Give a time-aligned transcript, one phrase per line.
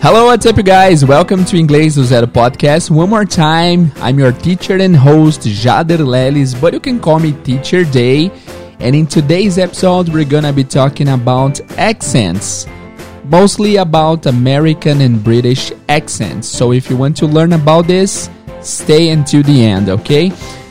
[0.00, 1.04] Hello, what's up, you guys?
[1.04, 2.88] Welcome to Inglês do Zero podcast.
[2.88, 7.32] One more time, I'm your teacher and host, Jader Lelis, but you can call me
[7.42, 8.30] Teacher Day.
[8.78, 12.68] And in today's episode, we're gonna be talking about accents,
[13.24, 16.46] mostly about American and British accents.
[16.48, 18.30] So if you want to learn about this,
[18.62, 20.30] stay until the end, okay?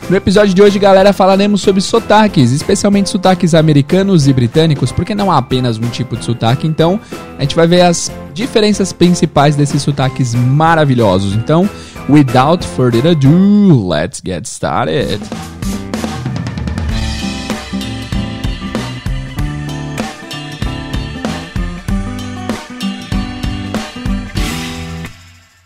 [0.09, 5.29] No episódio de hoje, galera, falaremos sobre sotaques, especialmente sotaques americanos e britânicos, porque não
[5.29, 6.97] há apenas um tipo de sotaque, então
[7.37, 11.35] a gente vai ver as diferenças principais desses sotaques maravilhosos.
[11.35, 11.69] Então,
[12.07, 15.19] without further ado, let's get started.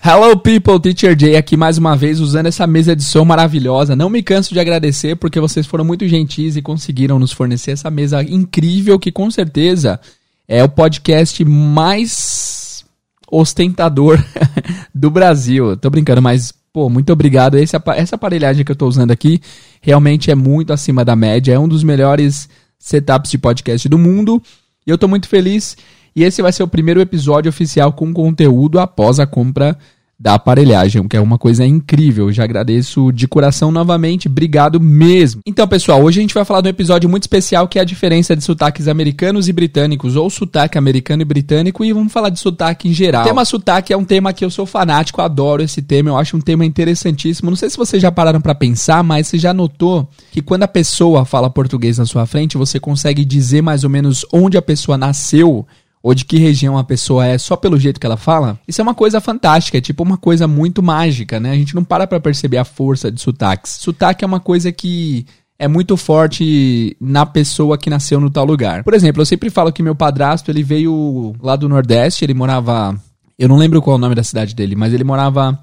[0.04, 3.96] Hello people, Teacher Jay aqui mais uma vez usando essa mesa de som maravilhosa.
[3.96, 7.92] Não me canso de agradecer porque vocês foram muito gentis e conseguiram nos fornecer essa
[7.92, 10.00] mesa incrível que com certeza
[10.48, 12.84] é o podcast mais
[13.32, 14.18] ostentador
[14.92, 15.78] do Brasil.
[15.78, 17.60] Tô brincando, mas pô, muito obrigado.
[17.60, 19.40] Esse, essa aparelhagem que eu tô usando aqui
[19.84, 21.54] realmente é muito acima da média.
[21.54, 22.50] É um dos melhores
[22.80, 24.42] setups de podcast do mundo
[24.86, 25.78] e eu tô muito feliz
[26.16, 29.78] e esse vai ser o primeiro episódio oficial com conteúdo após a compra
[30.22, 32.28] da aparelhagem, que é uma coisa incrível.
[32.28, 35.42] Eu já agradeço de coração novamente, obrigado mesmo.
[35.48, 37.86] Então, pessoal, hoje a gente vai falar de um episódio muito especial que é a
[37.86, 42.40] diferença de sotaques americanos e britânicos, ou sotaque americano e britânico, e vamos falar de
[42.40, 43.24] sotaque em geral.
[43.24, 46.38] O tema sotaque é um tema que eu sou fanático, adoro esse tema, eu acho
[46.38, 47.50] um tema interessantíssimo.
[47.50, 50.68] Não sei se vocês já pararam para pensar, mas você já notou que quando a
[50.68, 55.00] pessoa fala português na sua frente, você consegue dizer mais ou menos onde a pessoa
[55.00, 55.66] nasceu
[56.04, 58.84] ou de que região a pessoa é só pelo jeito que ela fala, isso é
[58.84, 61.52] uma coisa fantástica, é tipo uma coisa muito mágica, né?
[61.52, 63.74] A gente não para pra perceber a força de sotaques.
[63.74, 65.26] Sotaque é uma coisa que
[65.60, 68.84] é muito forte na pessoa que nasceu no tal lugar.
[68.84, 73.00] Por exemplo, eu sempre falo que meu padrasto, ele veio lá do Nordeste, ele morava,
[73.38, 75.60] eu não lembro qual é o nome da cidade dele, mas ele morava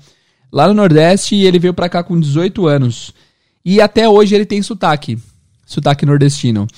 [0.52, 3.12] lá no Nordeste e ele veio pra cá com 18 anos.
[3.64, 5.18] E até hoje ele tem sotaque,
[5.66, 6.68] sotaque nordestino.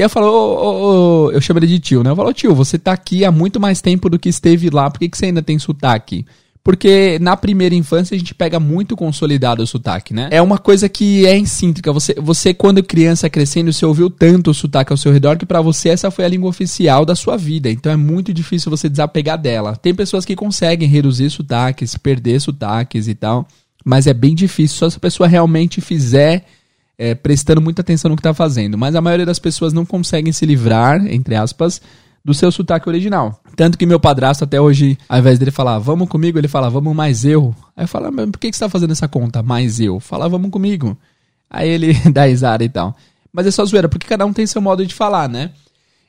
[0.00, 2.10] E aí eu eu chamo ele de tio, né?
[2.10, 4.98] Eu falo, tio, você tá aqui há muito mais tempo do que esteve lá, por
[4.98, 6.24] que, que você ainda tem sotaque?
[6.62, 10.28] Porque na primeira infância a gente pega muito consolidado o sotaque, né?
[10.30, 11.90] É uma coisa que é incíntrica.
[11.92, 15.60] Você, você quando criança crescendo, você ouviu tanto o sotaque ao seu redor que para
[15.60, 17.70] você essa foi a língua oficial da sua vida.
[17.70, 19.74] Então é muito difícil você desapegar dela.
[19.74, 23.46] Tem pessoas que conseguem reduzir sotaques, perder sotaques e tal,
[23.84, 26.44] mas é bem difícil só se a pessoa realmente fizer
[27.00, 28.76] é, prestando muita atenção no que está fazendo.
[28.76, 31.80] Mas a maioria das pessoas não conseguem se livrar, entre aspas,
[32.22, 33.40] do seu sotaque original.
[33.56, 36.94] Tanto que meu padrasto até hoje, ao invés dele falar, vamos comigo, ele fala, vamos
[36.94, 37.54] mais eu.
[37.74, 39.98] Aí eu falo, mas por que, que você está fazendo essa conta, mais eu?
[39.98, 40.94] Fala, vamos comigo.
[41.48, 42.94] Aí ele dá risada e tal.
[43.32, 45.52] Mas é só zoeira, porque cada um tem seu modo de falar, né?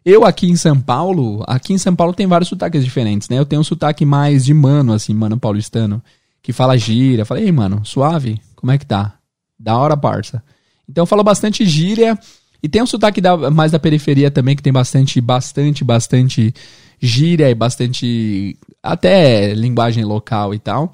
[0.04, 3.40] Eu aqui em São Paulo, aqui em São Paulo tem vários sotaques diferentes, né?
[3.40, 6.04] Eu tenho um sotaque mais de mano, assim, mano paulistano,
[6.44, 7.24] que fala gira.
[7.24, 8.42] Falei, ei, mano, suave?
[8.58, 9.14] Como é que tá?
[9.58, 10.44] Da hora, parça.
[10.92, 12.20] Então fala bastante gíria.
[12.62, 16.54] E tem um sotaque da, mais da periferia também, que tem bastante, bastante, bastante
[17.02, 18.58] gíria e bastante.
[18.84, 20.94] até linguagem local e tal.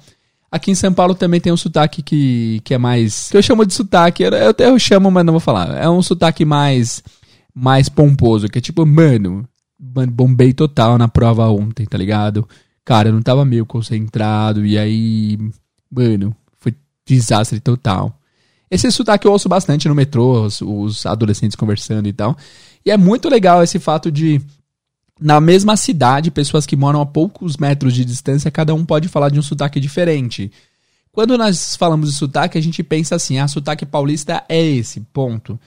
[0.50, 3.28] Aqui em São Paulo também tem um sotaque que, que é mais.
[3.28, 5.76] que eu chamo de sotaque, eu até eu chamo, mas não vou falar.
[5.76, 7.02] É um sotaque mais.
[7.54, 9.46] mais pomposo, que é tipo, mano,
[9.78, 12.48] bombei total na prova ontem, tá ligado?
[12.82, 15.38] Cara, eu não tava meio concentrado, e aí.
[15.90, 18.17] Mano, foi desastre total.
[18.70, 22.36] Esse sotaque eu ouço bastante no metrô, os, os, adolescentes conversando e tal.
[22.84, 24.40] E é muito legal esse fato de,
[25.20, 29.30] na mesma cidade, pessoas que moram a poucos metros de distância, cada um pode falar
[29.30, 30.52] de um sotaque diferente.
[31.10, 35.58] Quando nós falamos de sotaque, a gente pensa assim: ah, sotaque paulista é esse, ponto.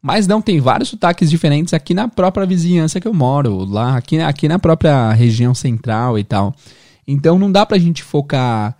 [0.00, 4.18] Mas não, tem vários sotaques diferentes aqui na própria vizinhança que eu moro, lá, aqui,
[4.20, 6.54] aqui na própria região central e tal.
[7.06, 8.76] Então não dá pra gente focar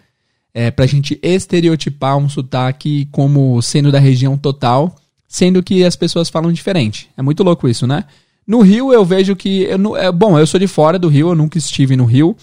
[0.52, 4.94] é, para a gente estereotipar um sotaque como sendo da região total,
[5.28, 7.10] sendo que as pessoas falam diferente.
[7.16, 8.04] É muito louco isso, né?
[8.46, 9.64] No Rio eu vejo que.
[9.64, 12.36] Eu, é, bom, eu sou de fora do Rio, eu nunca estive no Rio.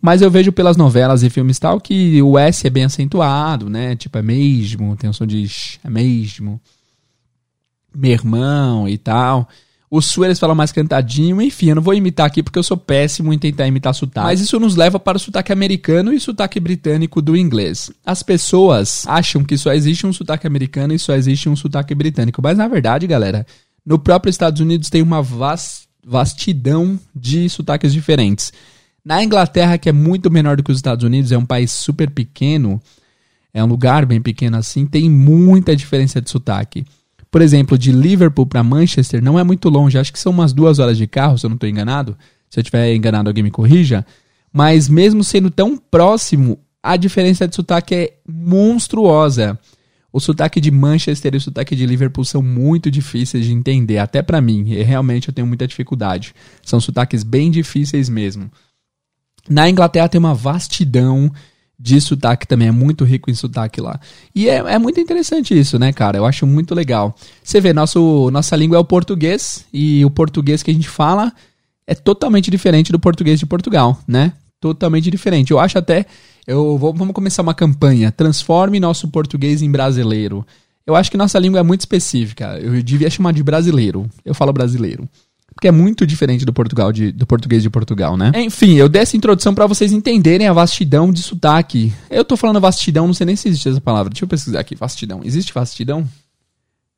[0.00, 3.94] Mas eu vejo pelas novelas e filmes tal que o S é bem acentuado, né?
[3.94, 5.46] Tipo, é mesmo, tem um som de
[5.82, 6.60] é mesmo.
[7.94, 9.48] Meu irmão e tal.
[9.96, 12.76] O Sul eles falam mais cantadinho, enfim, eu não vou imitar aqui porque eu sou
[12.76, 14.26] péssimo em tentar imitar sotaque.
[14.26, 17.92] Mas isso nos leva para o sotaque americano e sotaque britânico do inglês.
[18.04, 22.42] As pessoas acham que só existe um sotaque americano e só existe um sotaque britânico,
[22.42, 23.46] mas na verdade, galera,
[23.86, 25.22] no próprio Estados Unidos tem uma
[26.02, 28.52] vastidão de sotaques diferentes.
[29.04, 32.10] Na Inglaterra, que é muito menor do que os Estados Unidos, é um país super
[32.10, 32.82] pequeno,
[33.52, 36.84] é um lugar bem pequeno assim, tem muita diferença de sotaque
[37.34, 40.78] por exemplo, de Liverpool para Manchester não é muito longe, acho que são umas duas
[40.78, 42.16] horas de carro, se eu não estou enganado.
[42.48, 44.06] Se eu estiver enganado, alguém me corrija.
[44.52, 49.58] Mas mesmo sendo tão próximo, a diferença de sotaque é monstruosa.
[50.12, 54.22] O sotaque de Manchester e o sotaque de Liverpool são muito difíceis de entender, até
[54.22, 54.66] para mim.
[54.68, 56.36] E realmente eu tenho muita dificuldade.
[56.62, 58.48] São sotaques bem difíceis mesmo.
[59.50, 61.32] Na Inglaterra tem uma vastidão
[61.78, 63.98] de sotaque também, é muito rico em sotaque lá.
[64.34, 66.16] E é, é muito interessante isso, né, cara?
[66.16, 67.14] Eu acho muito legal.
[67.42, 71.32] Você vê, nosso, nossa língua é o português, e o português que a gente fala
[71.86, 74.32] é totalmente diferente do português de Portugal, né?
[74.60, 75.50] Totalmente diferente.
[75.50, 76.06] Eu acho até.
[76.46, 78.10] Eu vou, vamos começar uma campanha.
[78.10, 80.46] Transforme nosso português em brasileiro.
[80.86, 82.58] Eu acho que nossa língua é muito específica.
[82.58, 84.08] Eu devia chamar de brasileiro.
[84.24, 85.08] Eu falo brasileiro.
[85.54, 88.32] Porque é muito diferente do Portugal de, do português de Portugal, né?
[88.36, 91.92] Enfim, eu dei essa introdução para vocês entenderem a vastidão de sotaque.
[92.10, 94.10] Eu tô falando vastidão, não sei nem se existe essa palavra.
[94.10, 94.74] Deixa eu pesquisar aqui.
[94.74, 95.20] Vastidão.
[95.24, 96.06] Existe vastidão?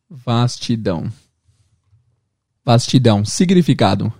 [0.08, 1.12] Vastidão.
[2.64, 3.24] Vastidão.
[3.24, 4.12] Significado.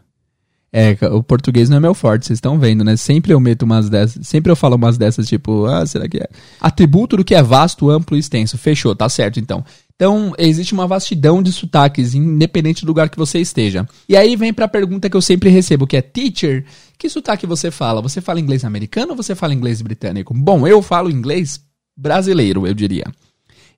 [0.73, 2.97] É, o português não é meu forte, vocês estão vendo, né?
[2.97, 6.29] Sempre eu meto umas dessas, sempre eu falo umas dessas, tipo, ah, será que é?
[6.61, 8.59] Atributo do que é vasto, amplo e extenso.
[8.59, 9.65] Fechou, tá certo então.
[9.97, 13.89] Então, existe uma vastidão de sotaques, independente do lugar que você esteja.
[14.07, 16.67] E aí vem para a pergunta que eu sempre recebo, que é: Teacher,
[16.99, 18.03] que sotaque você fala?
[18.03, 20.35] Você fala inglês americano ou você fala inglês britânico?
[20.35, 21.59] Bom, eu falo inglês
[21.97, 23.07] brasileiro, eu diria.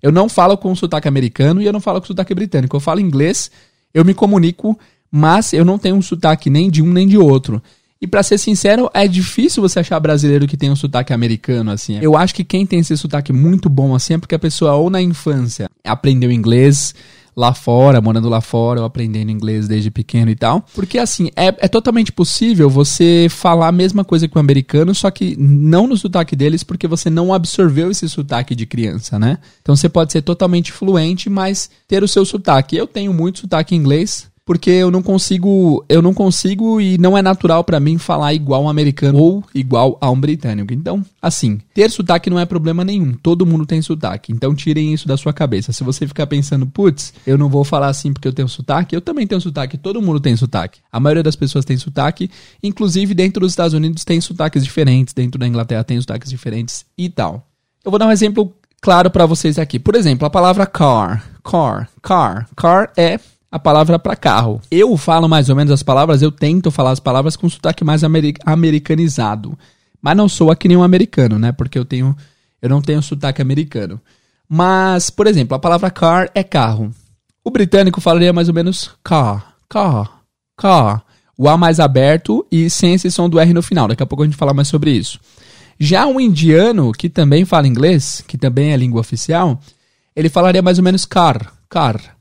[0.02, 2.74] Eu não falo com sotaque americano e eu não falo com sotaque britânico.
[2.74, 3.48] Eu falo inglês,
[3.94, 4.76] eu me comunico,
[5.10, 7.62] mas eu não tenho um sotaque nem de um nem de outro.
[8.00, 11.98] E para ser sincero, é difícil você achar brasileiro que tem um sotaque americano, assim.
[12.00, 14.88] Eu acho que quem tem esse sotaque muito bom, assim, é porque a pessoa ou
[14.88, 16.94] na infância aprendeu inglês
[17.38, 20.66] lá fora, morando lá fora, ou aprendendo inglês desde pequeno e tal.
[20.74, 25.08] Porque, assim, é, é totalmente possível você falar a mesma coisa que o americano, só
[25.08, 29.38] que não no sotaque deles, porque você não absorveu esse sotaque de criança, né?
[29.62, 32.76] Então você pode ser totalmente fluente, mas ter o seu sotaque.
[32.76, 37.20] Eu tenho muito sotaque inglês, porque eu não consigo, eu não consigo e não é
[37.20, 40.72] natural para mim falar igual um americano ou igual a um britânico.
[40.72, 43.12] Então, assim, ter sotaque não é problema nenhum.
[43.12, 44.32] Todo mundo tem sotaque.
[44.32, 45.70] Então, tirem isso da sua cabeça.
[45.70, 49.02] Se você ficar pensando, putz, eu não vou falar assim porque eu tenho sotaque, eu
[49.02, 49.76] também tenho sotaque.
[49.76, 50.80] Todo mundo tem sotaque.
[50.90, 52.30] A maioria das pessoas tem sotaque.
[52.62, 55.12] Inclusive, dentro dos Estados Unidos tem sotaques diferentes.
[55.12, 57.46] Dentro da Inglaterra tem sotaques diferentes e tal.
[57.84, 58.50] Eu vou dar um exemplo
[58.80, 59.78] claro para vocês aqui.
[59.78, 61.22] Por exemplo, a palavra car.
[61.44, 61.90] Car.
[62.00, 62.48] Car.
[62.56, 64.60] Car é a palavra para carro.
[64.70, 68.02] Eu falo mais ou menos as palavras, eu tento falar as palavras com sotaque mais
[68.44, 69.58] americanizado.
[70.00, 71.52] Mas não sou aqui nenhum americano, né?
[71.52, 72.16] Porque eu tenho
[72.60, 74.00] eu não tenho sotaque americano.
[74.48, 76.92] Mas, por exemplo, a palavra car é carro.
[77.44, 80.22] O britânico falaria mais ou menos car, car,
[80.56, 81.04] car.
[81.36, 83.86] O A mais aberto e sem esse som do R no final.
[83.86, 85.20] Daqui a pouco a gente fala mais sobre isso.
[85.78, 89.60] Já um indiano, que também fala inglês, que também é língua oficial,
[90.16, 92.16] ele falaria mais ou menos car, car,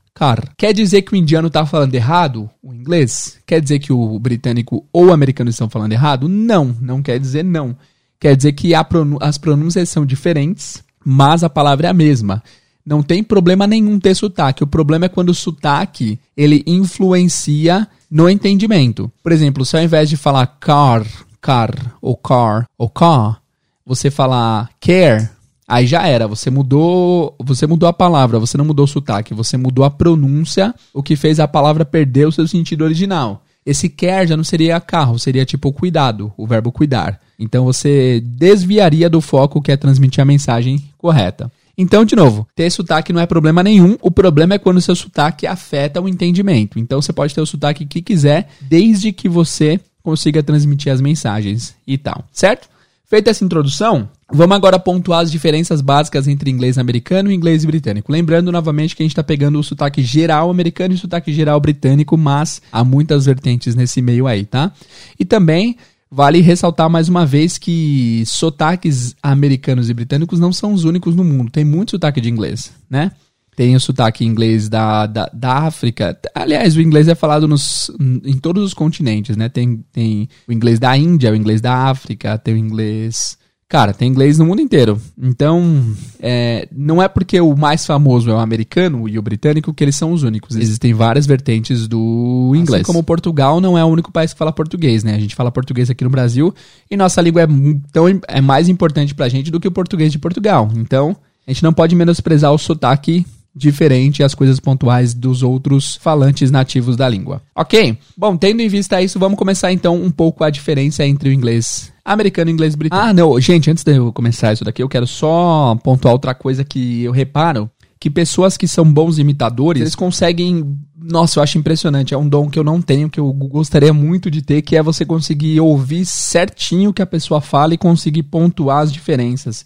[0.56, 3.38] Quer dizer que o indiano está falando errado o inglês?
[3.46, 6.28] Quer dizer que o britânico ou o americano estão falando errado?
[6.28, 7.76] Não, não quer dizer não.
[8.18, 12.42] Quer dizer que as pronúncias são diferentes, mas a palavra é a mesma.
[12.84, 14.64] Não tem problema nenhum ter sotaque.
[14.64, 19.12] O problema é quando o sotaque ele influencia no entendimento.
[19.22, 21.06] Por exemplo, se ao invés de falar car,
[21.40, 23.40] car, ou car, ou car,
[23.84, 25.30] você falar care,
[25.68, 29.58] Aí já era, você mudou, você mudou a palavra, você não mudou o sotaque, você
[29.58, 33.44] mudou a pronúncia, o que fez a palavra perder o seu sentido original.
[33.66, 37.20] Esse care já não seria carro, seria tipo cuidado, o verbo cuidar.
[37.38, 41.52] Então você desviaria do foco que é transmitir a mensagem correta.
[41.76, 43.96] Então, de novo, ter sotaque não é problema nenhum.
[44.02, 46.76] O problema é quando o seu sotaque afeta o entendimento.
[46.76, 51.76] Então, você pode ter o sotaque que quiser, desde que você consiga transmitir as mensagens
[51.86, 52.68] e tal, certo?
[53.10, 58.12] Feita essa introdução, vamos agora pontuar as diferenças básicas entre inglês americano e inglês britânico.
[58.12, 61.58] Lembrando novamente que a gente está pegando o sotaque geral americano e o sotaque geral
[61.58, 64.70] britânico, mas há muitas vertentes nesse meio aí, tá?
[65.18, 65.78] E também
[66.10, 71.24] vale ressaltar mais uma vez que sotaques americanos e britânicos não são os únicos no
[71.24, 71.50] mundo.
[71.50, 73.12] Tem muito sotaque de inglês, né?
[73.58, 76.16] Tem o sotaque inglês da, da, da, África.
[76.32, 79.48] Aliás, o inglês é falado nos, em todos os continentes, né?
[79.48, 83.36] Tem, tem o inglês da Índia, o inglês da África, tem o inglês.
[83.68, 85.00] Cara, tem inglês no mundo inteiro.
[85.20, 85.84] Então,
[86.20, 89.96] é, não é porque o mais famoso é o americano e o britânico que eles
[89.96, 90.54] são os únicos.
[90.54, 92.82] Existem várias vertentes do inglês.
[92.82, 95.16] Assim como Portugal não é o único país que fala português, né?
[95.16, 96.54] A gente fala português aqui no Brasil
[96.88, 97.48] e nossa língua é,
[97.90, 100.70] tão, é mais importante pra gente do que o português de Portugal.
[100.76, 103.26] Então, a gente não pode menosprezar o sotaque
[103.58, 107.42] diferente as coisas pontuais dos outros falantes nativos da língua.
[107.54, 107.98] Ok?
[108.16, 111.92] Bom, tendo em vista isso, vamos começar então um pouco a diferença entre o inglês
[112.04, 113.08] americano e o inglês britânico.
[113.08, 116.64] Ah, não, gente, antes de eu começar isso daqui, eu quero só pontuar outra coisa
[116.64, 122.14] que eu reparo que pessoas que são bons imitadores, eles conseguem Nossa, eu acho impressionante.
[122.14, 124.82] É um dom que eu não tenho, que eu gostaria muito de ter, que é
[124.82, 129.64] você conseguir ouvir certinho o que a pessoa fala e conseguir pontuar as diferenças.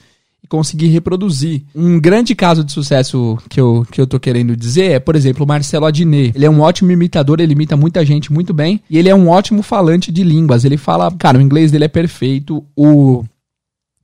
[0.52, 1.62] Conseguir reproduzir.
[1.74, 5.44] Um grande caso de sucesso que eu, que eu tô querendo dizer é, por exemplo,
[5.44, 6.30] o Marcelo Adnet.
[6.34, 8.78] Ele é um ótimo imitador, ele imita muita gente muito bem.
[8.90, 10.66] E ele é um ótimo falante de línguas.
[10.66, 12.62] Ele fala, cara, o inglês dele é perfeito.
[12.76, 13.24] O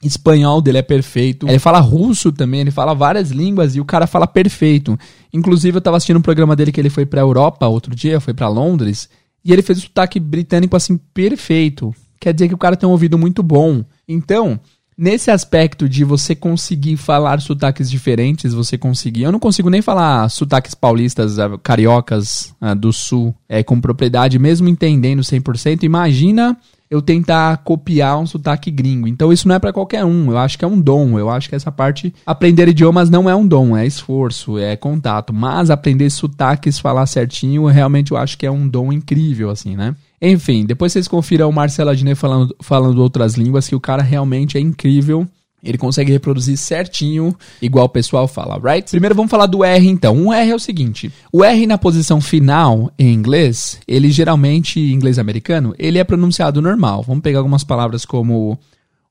[0.02, 1.46] espanhol dele é perfeito.
[1.46, 4.98] Ele fala russo também, ele fala várias línguas e o cara fala perfeito.
[5.30, 8.32] Inclusive, eu tava assistindo um programa dele que ele foi pra Europa outro dia, foi
[8.32, 9.06] para Londres,
[9.44, 11.94] e ele fez o sotaque britânico assim perfeito.
[12.18, 13.84] Quer dizer que o cara tem um ouvido muito bom.
[14.08, 14.58] Então,
[14.98, 19.22] nesse aspecto de você conseguir falar sotaques diferentes, você conseguir.
[19.22, 24.40] Eu não consigo nem falar sotaques paulistas, ah, cariocas uh, do sul é, com propriedade,
[24.40, 25.84] mesmo entendendo 100%.
[25.84, 26.58] Imagina
[26.90, 29.06] eu tentar copiar um sotaque gringo.
[29.06, 30.30] Então isso não é para qualquer um.
[30.30, 31.18] Eu acho que é um dom.
[31.18, 35.32] Eu acho que essa parte aprender idiomas não é um dom, é esforço, é contato.
[35.32, 39.94] Mas aprender sotaques, falar certinho, realmente eu acho que é um dom incrível assim, né?
[40.20, 44.58] Enfim, depois vocês confiram o Marcelo Adnet falando, falando outras línguas, que o cara realmente
[44.58, 45.26] é incrível.
[45.62, 48.88] Ele consegue reproduzir certinho, igual o pessoal fala, right?
[48.88, 50.16] Primeiro vamos falar do R então.
[50.16, 54.92] Um R é o seguinte: o R na posição final em inglês, ele geralmente, em
[54.92, 57.02] inglês americano, ele é pronunciado normal.
[57.02, 58.56] Vamos pegar algumas palavras como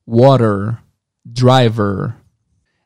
[0.06, 0.78] water,
[1.24, 2.14] driver,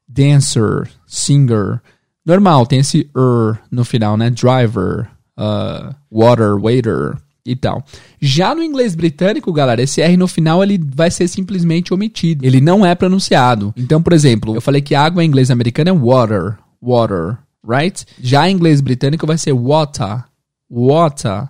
[0.09, 1.81] dancer, singer.
[2.27, 4.29] Normal, tem esse er no final, né?
[4.29, 7.85] Driver, uh, water, waiter e tal.
[8.21, 12.47] Já no inglês britânico, galera, esse R no final ele vai ser simplesmente omitido.
[12.47, 13.75] Ele não é pronunciado.
[13.77, 18.05] Então, por exemplo, eu falei que água em inglês americano é water, water, right?
[18.21, 20.25] Já em inglês britânico vai ser water,
[20.71, 21.49] water.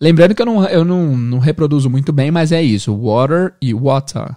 [0.00, 3.72] Lembrando que eu não, eu não, não reproduzo muito bem, mas é isso, water e
[3.72, 4.34] water.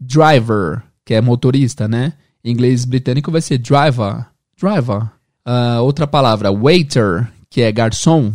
[0.00, 2.14] Driver, que é motorista, né?
[2.42, 4.26] Em inglês britânico vai ser driver,
[4.58, 5.02] driver.
[5.46, 8.32] Uh, outra palavra, waiter, que é garçom,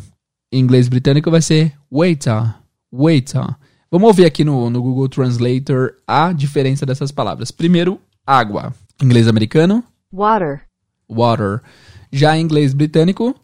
[0.55, 2.55] em inglês britânico vai ser waiter,
[2.89, 3.43] waiter.
[3.91, 7.51] Vamos ouvir aqui no, no Google Translator a diferença dessas palavras.
[7.51, 8.73] Primeiro, água.
[9.01, 9.83] Em inglês americano?
[10.13, 10.61] Water.
[11.09, 11.61] Water.
[12.09, 13.35] Já em inglês britânico?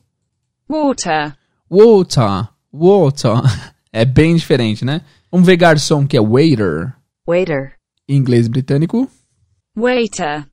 [0.69, 1.35] Water.
[1.69, 2.47] Water.
[2.73, 3.71] Water.
[3.93, 5.01] É bem diferente, né?
[5.29, 6.95] Vamos ver garçom, que é waiter.
[7.27, 7.73] Waiter.
[8.07, 9.05] Em inglês britânico?
[9.77, 10.47] Waiter.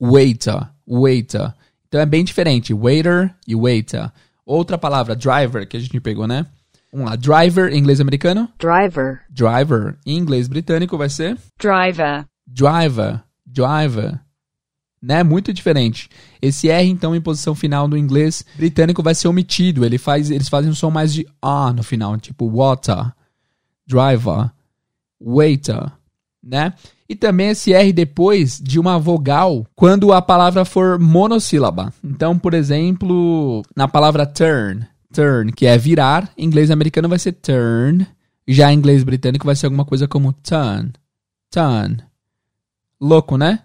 [0.00, 0.68] Waiter.
[0.84, 1.54] Waiter.
[1.86, 2.74] Então é bem diferente.
[2.74, 4.10] Waiter e waiter.
[4.44, 6.46] Outra palavra, driver, que a gente pegou, né?
[6.92, 7.16] Vamos lá.
[7.16, 8.48] Driver em inglês americano?
[8.58, 9.20] Driver.
[9.30, 9.96] Driver.
[10.04, 11.38] Em inglês britânico vai ser?
[11.58, 12.26] Driver.
[12.46, 13.22] Driver.
[13.46, 14.20] Driver.
[15.00, 15.22] Né?
[15.22, 16.10] Muito diferente.
[16.40, 19.84] Esse R, então, em posição final no inglês britânico vai ser omitido.
[19.84, 23.10] Ele faz, eles fazem um som mais de A no final, tipo water,
[23.86, 24.50] driver,
[25.20, 25.90] waiter,
[26.42, 26.74] né?
[27.12, 31.92] E também esse R depois de uma vogal quando a palavra for monossílaba.
[32.02, 37.32] Então, por exemplo, na palavra turn, turn, que é virar, em inglês americano vai ser
[37.32, 38.06] turn,
[38.48, 40.90] já em inglês britânico vai ser alguma coisa como turn,
[41.50, 41.98] turn.
[42.98, 43.58] Louco, né?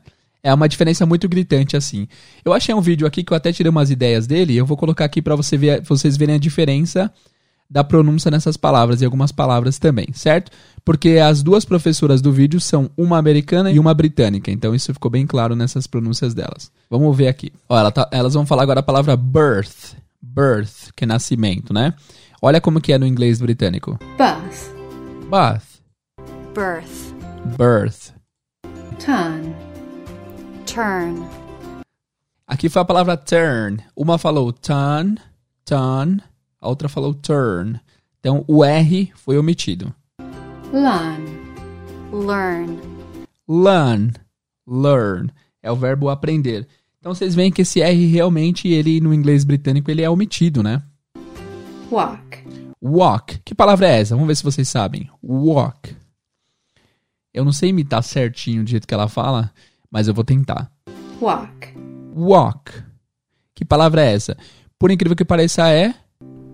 [0.43, 2.05] É uma diferença muito gritante assim.
[2.43, 5.05] Eu achei um vídeo aqui que eu até tirei umas ideias dele, eu vou colocar
[5.05, 7.09] aqui para você ver, vocês verem a diferença
[7.69, 10.51] da pronúncia nessas palavras e algumas palavras também, certo?
[10.85, 15.11] Porque as duas professoras do vídeo são uma americana e uma britânica, então isso ficou
[15.11, 16.71] bem claro nessas pronúncias delas.
[16.89, 17.51] Vamos ver aqui.
[17.67, 21.93] Ó, ela tá, elas vão falar agora a palavra birth, birth, que é nascimento, né?
[22.41, 23.99] Olha como que é no inglês britânico.
[24.17, 24.71] Birth.
[25.29, 25.77] Birth,
[26.53, 27.13] Birth.
[27.57, 28.13] birth.
[29.03, 29.53] Turn.
[30.65, 31.27] Turn.
[32.47, 33.83] Aqui foi a palavra turn.
[33.95, 35.17] Uma falou turn,
[35.65, 36.21] turn,
[36.59, 37.79] a outra falou turn.
[38.19, 39.93] Então o R foi omitido.
[40.73, 41.25] Learn.
[42.11, 42.79] Learn.
[43.47, 44.13] Learn,
[44.67, 46.67] learn é o verbo aprender.
[46.99, 50.81] Então vocês veem que esse R realmente ele no inglês britânico ele é omitido, né?
[51.91, 52.45] Walk.
[52.81, 53.39] Walk.
[53.45, 54.15] Que palavra é essa?
[54.15, 55.09] Vamos ver se vocês sabem.
[55.23, 55.95] Walk.
[57.33, 59.51] Eu não sei imitar certinho do jeito que ela fala,
[59.91, 60.71] mas eu vou tentar.
[61.21, 61.73] Walk.
[62.15, 62.71] Walk.
[63.53, 64.37] Que palavra é essa?
[64.77, 65.93] Por incrível que pareça é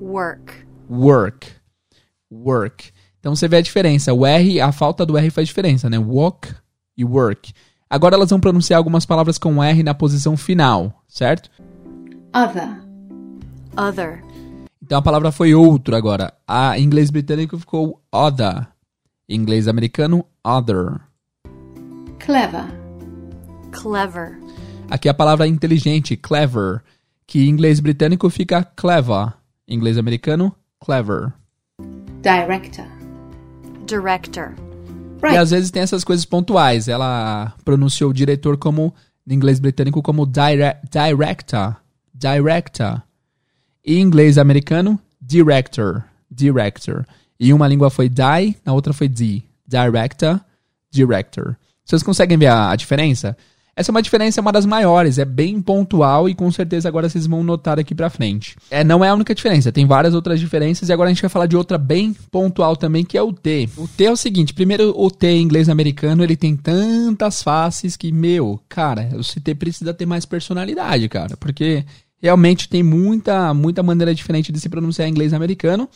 [0.03, 0.53] Work.
[0.89, 1.47] work.
[2.29, 2.91] Work.
[3.19, 4.13] Então você vê a diferença.
[4.13, 5.97] O R, a falta do R faz diferença, né?
[5.97, 6.53] Walk
[6.97, 7.53] e work.
[7.89, 11.49] Agora elas vão pronunciar algumas palavras com R na posição final, certo?
[12.35, 12.83] Other.
[13.77, 14.21] Other.
[14.81, 16.33] Então a palavra foi outro agora.
[16.45, 18.67] A em inglês britânico ficou other.
[19.29, 20.99] Em inglês americano, other.
[22.19, 22.65] Clever.
[23.71, 24.37] Clever.
[24.89, 26.83] Aqui a palavra inteligente, clever,
[27.25, 29.33] que em inglês britânico fica clever.
[29.67, 31.33] Em inglês americano, clever.
[32.21, 32.85] Director.
[33.87, 34.53] Director.
[35.23, 35.37] E Right.
[35.37, 36.87] às vezes tem essas coisas pontuais.
[36.89, 38.93] Ela pronunciou o diretor como,
[39.25, 41.77] em inglês britânico, como dire director.
[42.13, 43.01] Director.
[43.85, 47.05] E em inglês americano, director, director.
[47.39, 50.39] E uma língua foi die, na outra foi D, director,
[50.91, 51.55] director.
[51.85, 53.35] Vocês conseguem ver a, a diferença?
[53.75, 57.25] Essa é uma diferença, uma das maiores, é bem pontual e com certeza agora vocês
[57.25, 58.55] vão notar aqui pra frente.
[58.69, 61.29] É, não é a única diferença, tem várias outras diferenças e agora a gente vai
[61.29, 63.67] falar de outra bem pontual também, que é o T.
[63.75, 67.97] O T é o seguinte, primeiro o T em inglês americano, ele tem tantas faces
[67.97, 71.83] que, meu, cara, o T precisa ter mais personalidade, cara, porque
[72.21, 75.89] realmente tem muita, muita maneira diferente de se pronunciar em inglês americano.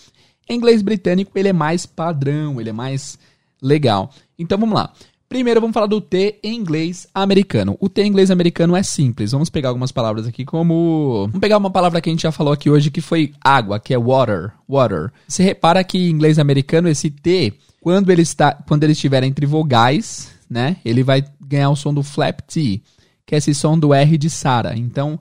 [0.49, 3.19] Em inglês britânico ele é mais padrão, ele é mais
[3.61, 4.11] legal.
[4.37, 4.91] Então vamos lá.
[5.29, 7.75] Primeiro vamos falar do T em inglês americano.
[7.81, 9.33] O T em inglês americano é simples.
[9.33, 11.25] Vamos pegar algumas palavras aqui como...
[11.27, 13.93] Vamos pegar uma palavra que a gente já falou aqui hoje que foi água, que
[13.93, 14.53] é water.
[14.69, 15.11] Water.
[15.27, 19.45] Você repara que em inglês americano esse T, quando ele, está, quando ele estiver entre
[19.45, 20.77] vogais, né?
[20.85, 22.81] Ele vai ganhar o som do flap T,
[23.25, 24.77] que é esse som do R de Sara.
[24.77, 25.19] Então,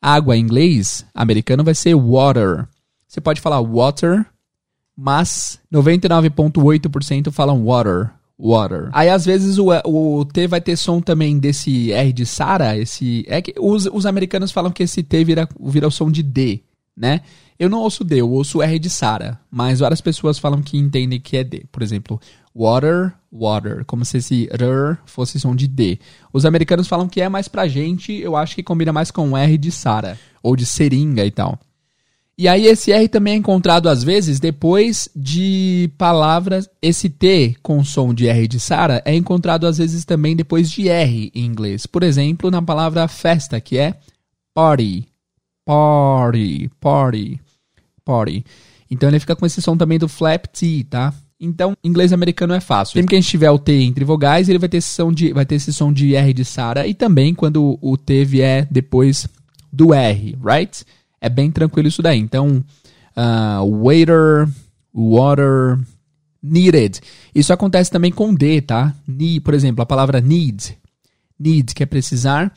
[0.00, 2.68] água em inglês americano vai ser water.
[3.08, 4.24] Você pode falar water,
[4.96, 8.88] mas 99,8% falam water water.
[8.92, 13.24] Aí às vezes o, o T vai ter som também desse R de Sara, esse
[13.26, 16.62] é que os, os americanos falam que esse T vira, vira o som de D,
[16.96, 17.22] né?
[17.58, 21.20] Eu não ouço D, eu ouço R de Sara, mas várias pessoas falam que entendem
[21.20, 21.64] que é D.
[21.72, 22.20] Por exemplo,
[22.54, 25.98] water, water, como se esse R fosse som de D.
[26.32, 29.58] Os americanos falam que é mais pra gente, eu acho que combina mais com R
[29.58, 31.58] de Sara ou de seringa e tal.
[32.38, 36.70] E aí esse R também é encontrado às vezes depois de palavras.
[36.80, 40.88] Esse T com som de R de Sara é encontrado às vezes também depois de
[40.88, 41.84] R em inglês.
[41.84, 43.96] Por exemplo, na palavra festa, que é
[44.54, 45.08] party.
[45.66, 47.40] Party, party,
[48.04, 48.44] party.
[48.88, 51.12] Então ele fica com esse som também do flap T, tá?
[51.40, 52.94] Então, inglês americano é fácil.
[52.94, 55.32] Sempre que a gente tiver o T entre vogais, ele vai ter esse som de,
[55.32, 56.86] vai ter esse som de R de Sara.
[56.86, 59.28] E também quando o T vier depois
[59.72, 60.84] do R, right?
[61.20, 62.18] É bem tranquilo isso daí.
[62.18, 62.64] Então,
[63.16, 64.48] uh, waiter,
[64.94, 65.78] water,
[66.42, 67.00] needed.
[67.34, 68.94] Isso acontece também com D, tá?
[69.06, 70.78] Need, por exemplo, a palavra need.
[71.38, 72.52] Need, que é precisar.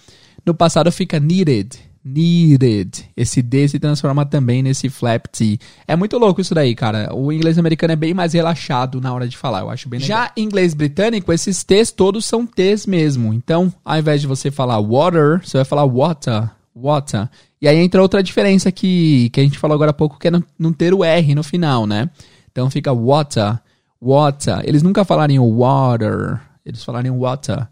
[0.46, 1.78] No passado fica needed.
[2.04, 3.06] Needed.
[3.16, 5.60] Esse D se transforma também nesse flap T.
[5.88, 7.14] É muito louco isso daí, cara.
[7.14, 9.60] O inglês americano é bem mais relaxado na hora de falar.
[9.60, 10.18] Eu acho bem legal.
[10.18, 13.32] Já em inglês britânico, esses T's todos são T's mesmo.
[13.34, 16.50] Então, ao invés de você falar water, você vai falar water.
[16.76, 17.30] Water.
[17.62, 20.32] E aí entra outra diferença que, que a gente falou agora há pouco, que é
[20.32, 22.10] não, não ter o R no final, né?
[22.52, 23.60] Então fica water,
[24.00, 24.62] water.
[24.64, 27.68] Eles nunca falariam water, eles falariam water.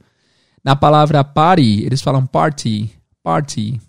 [0.63, 2.91] Na palavra party, eles falam party,
[3.23, 3.79] party,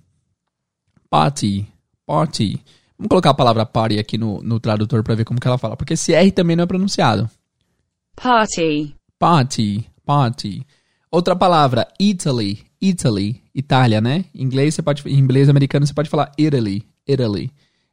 [1.08, 1.66] party,
[2.06, 2.60] party.
[2.96, 5.76] Vamos colocar a palavra party aqui no, no tradutor para ver como que ela fala,
[5.76, 7.28] porque esse R também não é pronunciado.
[8.14, 8.94] Party.
[9.18, 10.66] Party, party.
[11.12, 14.26] Outra palavra, Italy, Italy, Itália, né?
[14.32, 17.50] Em inglês, você pode, em inglês americano você pode falar Italy, Italy.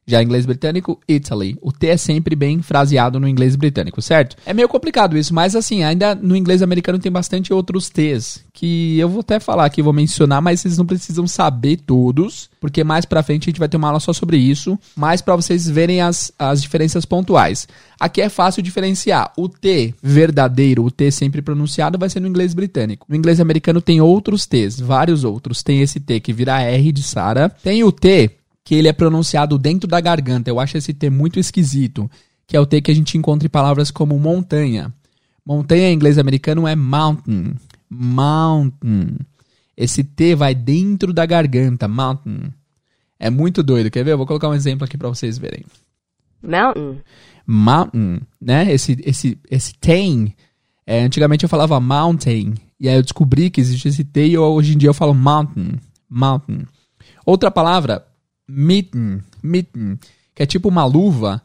[0.08, 1.56] Já em inglês britânico, Italy.
[1.60, 4.36] O T é sempre bem fraseado no inglês britânico, certo?
[4.46, 8.98] É meio complicado isso, mas assim, ainda no inglês americano tem bastante outros T's que
[8.98, 13.04] eu vou até falar aqui, vou mencionar, mas vocês não precisam saber todos, porque mais
[13.04, 16.00] pra frente a gente vai ter uma aula só sobre isso, mas para vocês verem
[16.00, 17.68] as, as diferenças pontuais.
[18.00, 19.32] Aqui é fácil diferenciar.
[19.36, 23.06] O T verdadeiro, o T sempre pronunciado, vai ser no inglês britânico.
[23.08, 25.62] No inglês americano tem outros T's, vários outros.
[25.62, 27.48] Tem esse T que vira R de Sara.
[27.62, 28.28] Tem o T
[28.68, 30.50] que ele é pronunciado dentro da garganta.
[30.50, 32.10] Eu acho esse T muito esquisito,
[32.46, 34.92] que é o T que a gente encontra em palavras como montanha.
[35.42, 37.54] Montanha em inglês americano é mountain.
[37.88, 39.16] Mountain.
[39.74, 42.52] Esse T vai dentro da garganta, mountain.
[43.18, 44.12] É muito doido, quer ver?
[44.12, 45.64] Eu vou colocar um exemplo aqui para vocês verem.
[46.42, 47.00] Mountain.
[47.46, 48.70] Mountain, né?
[48.70, 50.36] Esse, esse, esse tem.
[50.86, 52.52] É, antigamente eu falava mountain.
[52.78, 55.14] E aí eu descobri que existe esse T e eu, hoje em dia eu falo
[55.14, 55.76] mountain.
[56.06, 56.66] Mountain.
[57.24, 58.06] Outra palavra
[58.48, 59.98] mitten, mitten,
[60.34, 61.42] que é tipo uma luva,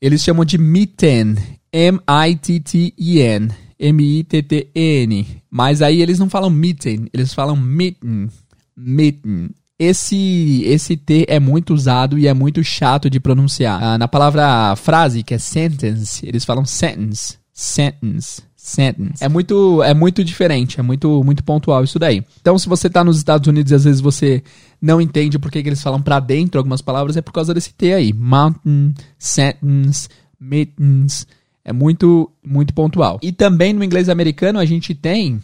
[0.00, 1.34] eles chamam de mitten,
[1.72, 3.48] M-I-T-T-E-N,
[3.78, 5.26] M-I-T-T-E-N.
[5.50, 8.28] Mas aí eles não falam mitten, eles falam mitten,
[8.76, 9.50] mitten.
[9.78, 13.80] Esse, esse T é muito usado e é muito chato de pronunciar.
[13.80, 19.24] Ah, na palavra frase, que é sentence, eles falam sentence, sentence sentence.
[19.24, 22.22] É muito, é muito diferente, é muito, muito pontual isso daí.
[22.40, 24.42] Então, se você tá nos Estados Unidos e às vezes você
[24.80, 27.72] não entende por que, que eles falam para dentro algumas palavras, é por causa desse
[27.74, 28.12] T aí.
[28.12, 31.26] Mountain, sentence, mittens.
[31.64, 33.18] É muito, muito pontual.
[33.22, 35.40] E também no inglês americano a gente tem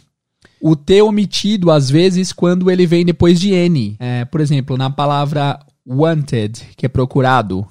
[0.59, 3.95] o T omitido às vezes quando ele vem depois de N.
[3.99, 7.67] É, por exemplo, na palavra wanted, que é procurado.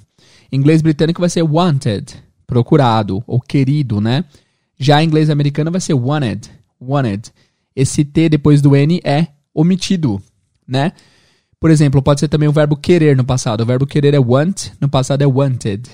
[0.51, 2.15] Em inglês britânico vai ser wanted,
[2.47, 4.23] procurado ou querido, né?
[4.77, 6.49] Já em inglês americano vai ser wanted.
[6.79, 7.31] Wanted.
[7.75, 10.21] Esse T depois do N é omitido,
[10.67, 10.93] né?
[11.59, 13.61] Por exemplo, pode ser também o verbo querer no passado.
[13.61, 15.89] O verbo querer é want, no passado é wanted.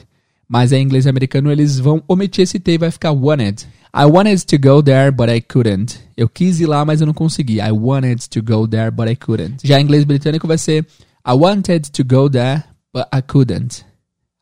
[0.47, 3.65] Mas em inglês americano eles vão omitir esse T e vai ficar wanted.
[3.93, 5.99] I wanted to go there, but I couldn't.
[6.15, 7.59] Eu quis ir lá, mas eu não consegui.
[7.59, 9.65] I wanted to go there, but I couldn't.
[9.65, 10.85] Já em inglês britânico vai ser
[11.25, 13.85] I wanted to go there, but I couldn't.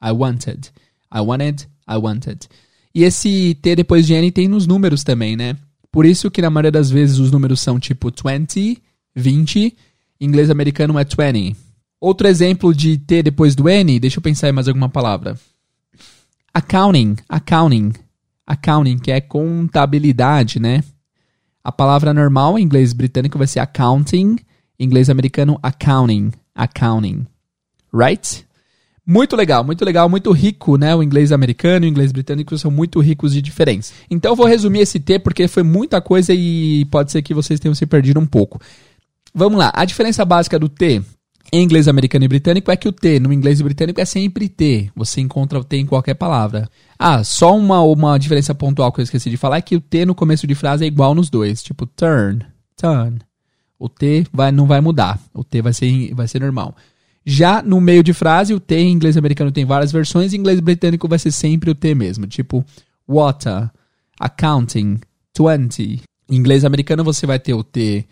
[0.04, 0.72] I wanted.
[1.12, 2.48] I wanted, I wanted.
[2.94, 5.56] E esse T depois de N tem nos números também, né?
[5.92, 8.82] Por isso que na maioria das vezes os números são tipo 20,
[9.16, 9.76] 20.
[10.22, 11.56] Em inglês americano é 20.
[12.02, 15.40] Outro exemplo de T depois do N, deixa eu pensar em mais alguma palavra.
[16.54, 17.94] Accounting, accounting,
[18.46, 20.84] accounting, que é contabilidade, né?
[21.64, 24.38] A palavra normal em inglês britânico vai ser accounting,
[24.78, 27.26] em inglês americano accounting, accounting.
[27.94, 28.46] Right?
[29.06, 30.96] Muito legal, muito legal, muito rico, né?
[30.96, 33.94] O inglês americano e o inglês britânico são muito ricos de diferença.
[34.10, 37.60] Então eu vou resumir esse T porque foi muita coisa e pode ser que vocês
[37.60, 38.60] tenham se perdido um pouco.
[39.40, 41.02] Vamos lá, a diferença básica do T
[41.54, 44.92] em inglês americano e britânico é que o T no inglês britânico é sempre T.
[44.94, 46.70] Você encontra o T em qualquer palavra.
[47.00, 50.06] Ah, só uma, uma diferença pontual que eu esqueci de falar é que o T
[50.06, 51.64] no começo de frase é igual nos dois.
[51.64, 53.20] Tipo, turn, turn.
[53.80, 55.18] O T vai, não vai mudar.
[55.34, 56.76] O T vai ser, vai ser normal.
[57.26, 60.60] Já no meio de frase, o T em inglês americano tem várias versões, em inglês
[60.60, 62.66] britânico vai ser sempre o T mesmo, tipo
[63.08, 63.70] water,
[64.20, 65.00] accounting,
[65.34, 66.02] 20.
[66.30, 68.06] Em inglês americano você vai ter o T,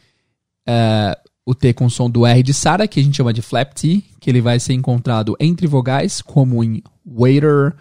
[1.45, 4.03] o T com som do R de Sara, que a gente chama de flap T,
[4.19, 7.73] que ele vai ser encontrado entre vogais, como em waiter,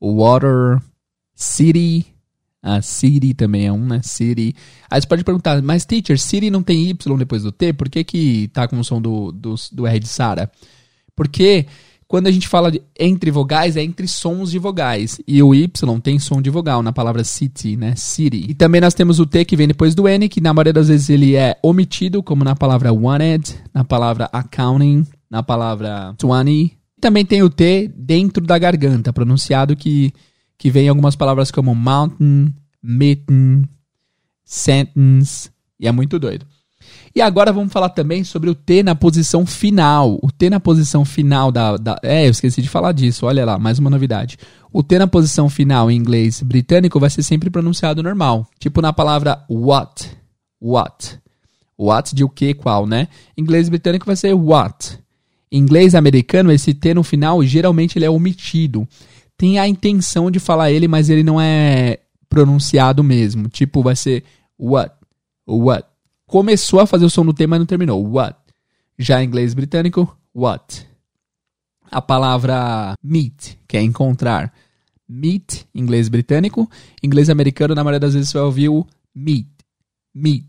[0.00, 0.80] water,
[1.34, 2.06] city,
[2.62, 4.00] a city também é um, né?
[4.02, 4.54] City.
[4.90, 7.72] Aí você pode perguntar, mas teacher, city não tem Y depois do T?
[7.72, 10.50] Por que que tá com o som do, do, do R de Sara?
[11.14, 11.66] Porque
[12.06, 15.20] quando a gente fala de entre vogais, é entre sons de vogais.
[15.26, 17.94] E o Y tem som de vogal na palavra city, né?
[17.96, 18.46] City.
[18.48, 20.88] E também nós temos o T que vem depois do N, que na maioria das
[20.88, 26.76] vezes ele é omitido, como na palavra wanted, na palavra accounting, na palavra 20.
[27.00, 30.12] Também tem o T dentro da garganta, pronunciado que,
[30.56, 33.64] que vem em algumas palavras como mountain, mitten,
[34.44, 35.50] sentence.
[35.78, 36.46] E é muito doido.
[37.16, 40.18] E agora vamos falar também sobre o T na posição final.
[40.20, 43.56] O T na posição final da, da, É, eu esqueci de falar disso, olha lá,
[43.56, 44.36] mais uma novidade.
[44.72, 48.48] O T na posição final em inglês britânico vai ser sempre pronunciado normal.
[48.58, 50.10] Tipo na palavra what.
[50.60, 51.20] What.
[51.78, 53.06] What de o que, qual, né?
[53.36, 54.98] Em inglês britânico vai ser what.
[55.52, 58.88] Em inglês americano, esse T no final, geralmente ele é omitido.
[59.38, 63.48] Tem a intenção de falar ele, mas ele não é pronunciado mesmo.
[63.48, 64.24] Tipo, vai ser
[64.58, 64.92] what.
[65.46, 65.93] What
[66.26, 68.04] começou a fazer o som do T, mas não terminou.
[68.06, 68.36] What?
[68.98, 70.86] Já em inglês britânico, what?
[71.90, 74.52] A palavra meet, que é encontrar.
[75.08, 76.70] Meet, inglês britânico.
[77.02, 79.46] Inglês americano, na maioria das vezes você vai ouvir o meet.
[80.14, 80.44] Meet.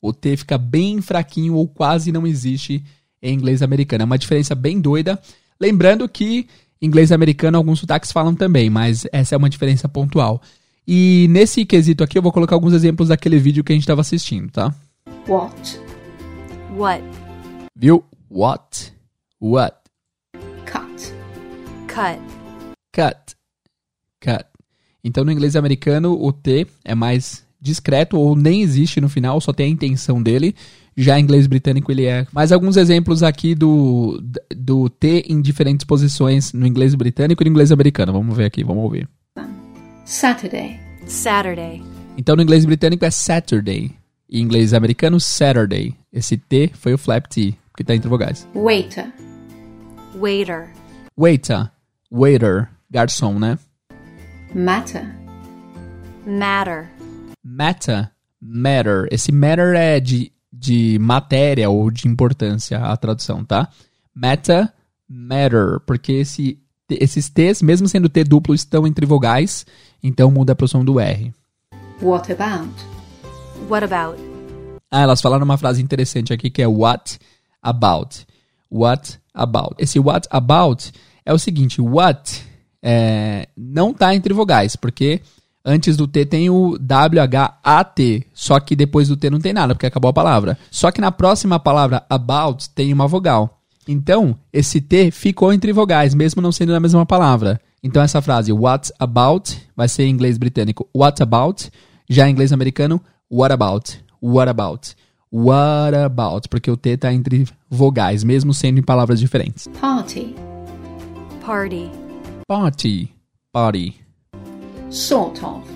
[0.00, 2.82] O T fica bem fraquinho ou quase não existe
[3.22, 4.02] em inglês americano.
[4.02, 5.20] É uma diferença bem doida.
[5.60, 6.48] Lembrando que
[6.80, 10.42] inglês americano alguns sotaques falam também, mas essa é uma diferença pontual.
[10.86, 14.00] E nesse quesito aqui eu vou colocar alguns exemplos daquele vídeo que a gente estava
[14.00, 14.74] assistindo, tá?
[15.28, 15.80] What?
[16.76, 17.04] What?
[17.76, 18.04] Viu?
[18.28, 18.92] What?
[19.40, 19.76] What?
[20.66, 21.14] Cut.
[21.86, 22.18] Cut.
[22.92, 23.36] Cut.
[24.20, 24.46] Cut.
[25.04, 29.52] Então, no inglês americano, o T é mais discreto ou nem existe no final, só
[29.52, 30.56] tem a intenção dele.
[30.96, 32.26] Já em inglês britânico ele é.
[32.32, 34.20] Mais alguns exemplos aqui do,
[34.56, 38.12] do T em diferentes posições no inglês britânico e no inglês americano.
[38.12, 39.08] Vamos ver aqui, vamos ouvir.
[40.04, 40.80] Saturday.
[41.06, 41.80] Saturday.
[42.18, 44.01] Então, no inglês britânico é Saturday.
[44.34, 45.94] Em inglês americano, Saturday.
[46.10, 48.48] Esse T foi o flap T, que está entre vogais.
[48.54, 49.12] Waiter.
[50.18, 50.70] Waiter.
[51.14, 51.70] Waiter.
[52.10, 52.70] Waiter.
[52.90, 53.58] Garçom, né?
[54.54, 55.04] Matter.
[56.26, 56.88] Matter.
[57.44, 58.10] Matter.
[58.40, 59.06] Matter.
[59.10, 63.68] Esse matter é de, de matéria ou de importância, a tradução, tá?
[64.14, 64.72] Matter.
[65.06, 65.78] Matter.
[65.86, 69.66] Porque esse, esses T's, mesmo sendo T duplo, estão entre vogais.
[70.02, 71.34] Então muda para o som do R.
[72.00, 73.01] What about?
[73.72, 74.20] What about?
[74.90, 77.18] Ah, elas falaram uma frase interessante aqui que é what
[77.62, 78.26] about.
[78.70, 79.76] What about.
[79.78, 80.92] Esse what about
[81.24, 82.42] é o seguinte, what
[82.82, 85.22] é, não tá entre vogais, porque
[85.64, 89.86] antes do T tem o W-H-A-T, só que depois do T não tem nada, porque
[89.86, 90.58] acabou a palavra.
[90.70, 93.58] Só que na próxima palavra about tem uma vogal.
[93.88, 97.58] Então, esse T ficou entre vogais, mesmo não sendo na mesma palavra.
[97.82, 101.70] Então, essa frase, what about, vai ser em inglês britânico, what about.
[102.06, 103.00] Já em inglês americano,
[103.32, 104.94] what about, what about,
[105.30, 109.68] what about, porque o T tá entre vogais, mesmo sendo em palavras diferentes.
[109.80, 110.34] Party.
[111.40, 111.90] Party.
[112.46, 113.10] Party,
[113.50, 113.94] party,
[114.90, 115.66] Sort of.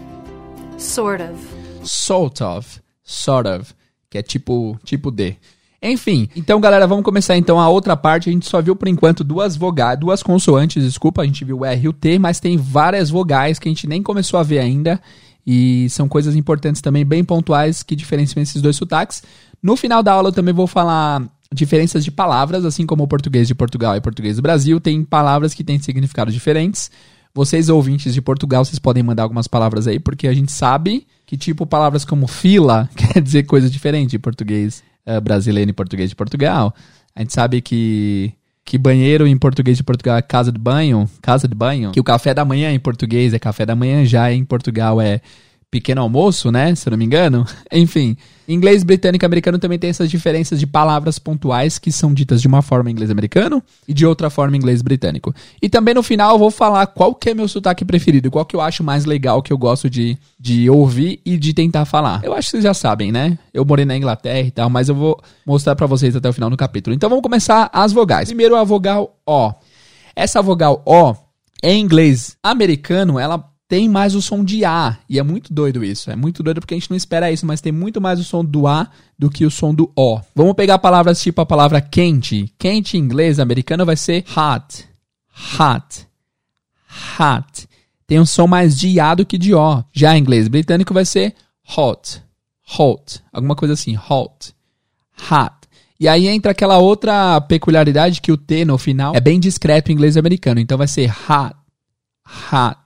[0.76, 1.40] Sort of.
[1.82, 3.72] sort of, sort of,
[4.10, 5.36] que é tipo, tipo de.
[5.82, 8.28] Enfim, então galera, vamos começar então a outra parte.
[8.28, 11.64] A gente só viu por enquanto duas vogais, duas consoantes, desculpa, a gente viu o
[11.64, 14.58] R e o T, mas tem várias vogais que a gente nem começou a ver
[14.58, 15.00] ainda.
[15.46, 19.22] E são coisas importantes também, bem pontuais, que diferenciam esses dois sotaques.
[19.62, 23.46] No final da aula eu também vou falar diferenças de palavras, assim como o português
[23.46, 26.90] de Portugal e português do Brasil, tem palavras que têm significados diferentes.
[27.32, 31.36] Vocês, ouvintes de Portugal, vocês podem mandar algumas palavras aí, porque a gente sabe que,
[31.36, 36.16] tipo, palavras como fila quer dizer coisa diferente em português uh, brasileiro e português de
[36.16, 36.74] Portugal.
[37.14, 38.32] A gente sabe que,
[38.66, 41.92] que banheiro em português de Portugal é casa de banho, casa de banho.
[41.92, 45.20] Que o café da manhã em português é café da manhã, já em Portugal é
[45.70, 46.74] pequeno almoço, né?
[46.74, 47.44] Se eu não me engano.
[47.72, 48.16] Enfim,
[48.48, 52.48] inglês britânico e americano também tem essas diferenças de palavras pontuais que são ditas de
[52.48, 55.34] uma forma em inglês americano e de outra forma em inglês britânico.
[55.60, 58.54] E também no final eu vou falar qual que é meu sotaque preferido, qual que
[58.54, 62.22] eu acho mais legal, que eu gosto de, de ouvir e de tentar falar.
[62.24, 63.38] Eu acho que vocês já sabem, né?
[63.52, 66.48] Eu morei na Inglaterra e tal, mas eu vou mostrar para vocês até o final
[66.48, 66.94] do capítulo.
[66.94, 68.28] Então vamos começar as vogais.
[68.28, 69.52] Primeiro a vogal O.
[70.14, 71.14] Essa vogal O,
[71.62, 74.98] em inglês americano, ela tem mais o som de A.
[75.08, 76.10] E é muito doido isso.
[76.10, 78.44] É muito doido porque a gente não espera isso, mas tem muito mais o som
[78.44, 80.20] do A do que o som do O.
[80.34, 82.52] Vamos pegar palavras tipo a palavra quente.
[82.58, 84.84] Quente em inglês americano vai ser hot.
[85.58, 86.06] Hot.
[87.18, 87.68] Hot.
[88.06, 89.84] Tem um som mais de A do que de O.
[89.92, 91.34] Já em inglês britânico vai ser
[91.76, 92.22] hot.
[92.78, 93.20] Hot.
[93.32, 93.96] Alguma coisa assim.
[93.96, 94.54] Hot.
[95.30, 95.56] Hot.
[95.98, 99.94] E aí entra aquela outra peculiaridade que o T no final é bem discreto em
[99.94, 100.60] inglês americano.
[100.60, 101.56] Então vai ser hot.
[102.52, 102.85] Hot.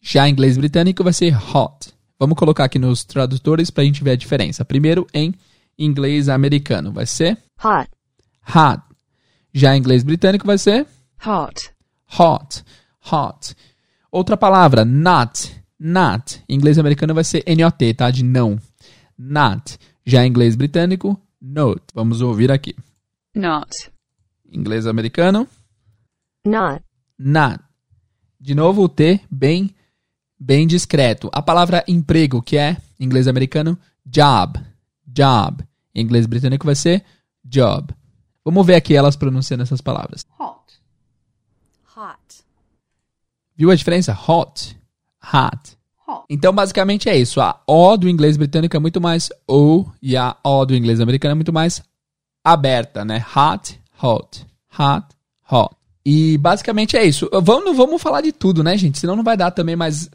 [0.00, 1.92] Já em inglês britânico vai ser hot.
[2.18, 4.64] Vamos colocar aqui nos tradutores para a gente ver a diferença.
[4.64, 5.34] Primeiro em
[5.78, 7.90] inglês americano vai ser hot,
[8.48, 8.82] hot.
[9.52, 10.86] Já em inglês britânico vai ser
[11.26, 11.70] hot,
[12.18, 12.64] hot,
[13.10, 13.54] hot.
[14.10, 16.42] Outra palavra, not, not.
[16.48, 18.10] Em inglês americano vai ser NOT, tá?
[18.10, 18.58] De não.
[19.16, 19.78] Not.
[20.04, 21.82] Já em inglês britânico, not.
[21.94, 22.74] Vamos ouvir aqui.
[23.34, 23.70] not,
[24.52, 25.46] Inglês americano,
[26.44, 26.82] not,
[27.18, 27.60] not.
[28.40, 29.74] De novo o T bem
[30.40, 31.28] bem discreto.
[31.32, 34.58] A palavra emprego, que é em inglês americano, job,
[35.06, 35.62] job.
[35.94, 37.04] Em inglês britânico vai ser
[37.44, 37.94] job.
[38.42, 40.26] Vamos ver aqui elas pronunciando essas palavras.
[40.38, 40.80] hot,
[41.96, 42.44] hot,
[43.54, 44.12] Viu a diferença?
[44.12, 44.76] Hot,
[45.22, 45.76] hot.
[46.08, 47.40] hot, Então, basicamente é isso.
[47.40, 51.32] A O do inglês britânico é muito mais O e a O do inglês americano
[51.32, 51.82] é muito mais
[52.42, 53.24] aberta, né?
[53.36, 54.46] Hot, hot,
[54.78, 55.06] hot,
[55.50, 55.76] hot.
[56.04, 57.28] E basicamente é isso.
[57.42, 58.98] Vamos, não vamos falar de tudo, né, gente?
[58.98, 60.10] Senão não vai dar também, ah,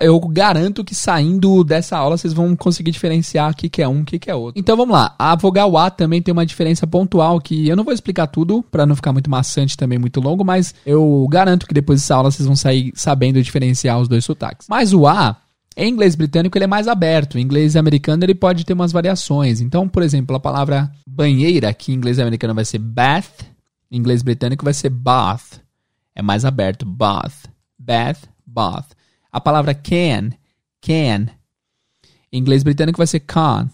[0.00, 4.00] eu garanto que saindo dessa aula vocês vão conseguir diferenciar o que, que é um
[4.00, 4.60] o que, que é outro.
[4.60, 5.14] Então vamos lá.
[5.18, 8.84] A vogal A também tem uma diferença pontual que eu não vou explicar tudo para
[8.86, 12.46] não ficar muito maçante também, muito longo, mas eu garanto que depois dessa aula vocês
[12.46, 14.66] vão sair sabendo diferenciar os dois sotaques.
[14.68, 15.36] Mas o A,
[15.76, 17.38] em inglês britânico, ele é mais aberto.
[17.38, 19.60] Em inglês americano, ele pode ter umas variações.
[19.60, 23.42] Então, por exemplo, a palavra banheira, que em inglês americano vai ser bath,
[23.90, 25.60] em inglês britânico vai ser bath.
[26.14, 26.86] É mais aberto.
[26.86, 27.46] Bath.
[27.78, 28.86] Bath, bath.
[29.34, 30.30] A palavra can,
[30.80, 31.26] can.
[32.32, 33.68] Em inglês britânico vai ser can.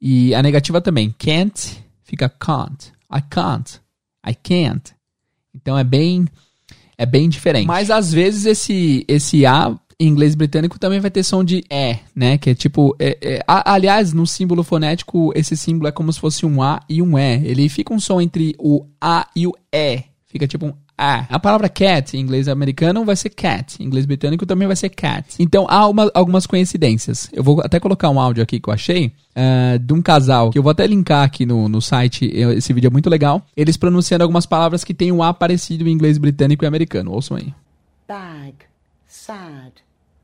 [0.00, 1.14] E a negativa também.
[1.18, 2.92] Can't fica can't.
[3.14, 3.78] I can't.
[4.26, 4.94] I can't.
[5.54, 6.26] Então é bem
[6.96, 7.66] é bem diferente.
[7.66, 11.98] Mas às vezes esse esse a em inglês britânico também vai ter som de é,
[12.16, 12.38] né?
[12.38, 12.96] Que é tipo.
[12.98, 16.80] é- é- a- aliás, no símbolo fonético, esse símbolo é como se fosse um A
[16.88, 17.36] e um E.
[17.44, 20.04] Ele fica um som entre o A e o E.
[20.26, 21.26] Fica tipo um A.
[21.28, 23.82] A palavra cat em inglês americano vai ser cat.
[23.82, 25.34] Em inglês britânico também vai ser cat.
[25.40, 27.28] Então há uma- algumas coincidências.
[27.32, 29.12] Eu vou até colocar um áudio aqui que eu achei.
[29.36, 32.30] ah, de um casal, que eu vou até linkar aqui no, no site.
[32.32, 33.44] eu- Esse vídeo é muito legal.
[33.56, 37.10] Eles pronunciando algumas palavras que tem um A parecido em inglês britânico e americano.
[37.10, 37.52] Ouçam aí.
[38.06, 38.54] bag,
[39.08, 39.72] sad,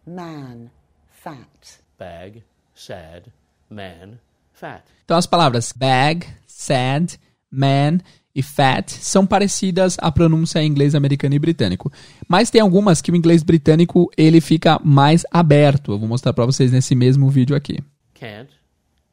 [0.07, 0.67] man,
[1.11, 1.81] fat.
[1.99, 2.43] bag,
[2.75, 3.25] sad,
[3.69, 4.13] man,
[4.53, 4.83] fat.
[5.05, 7.19] Então as palavras bag, sad,
[7.51, 7.99] man
[8.35, 11.93] e fat são parecidas à pronúncia em inglês americano e britânico.
[12.29, 15.93] Mas tem algumas que o inglês britânico ele fica mais aberto.
[15.93, 17.79] Eu vou mostrar para vocês nesse mesmo vídeo aqui.
[18.15, 18.51] Can't,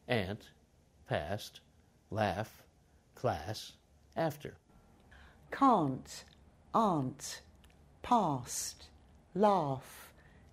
[0.07, 0.39] ant,
[1.07, 1.61] past,
[2.11, 2.49] laugh,
[3.15, 3.73] class,
[4.15, 4.53] after.
[5.49, 6.25] Can't,
[6.73, 7.41] aren't,
[8.01, 8.77] past,
[9.33, 9.81] laugh,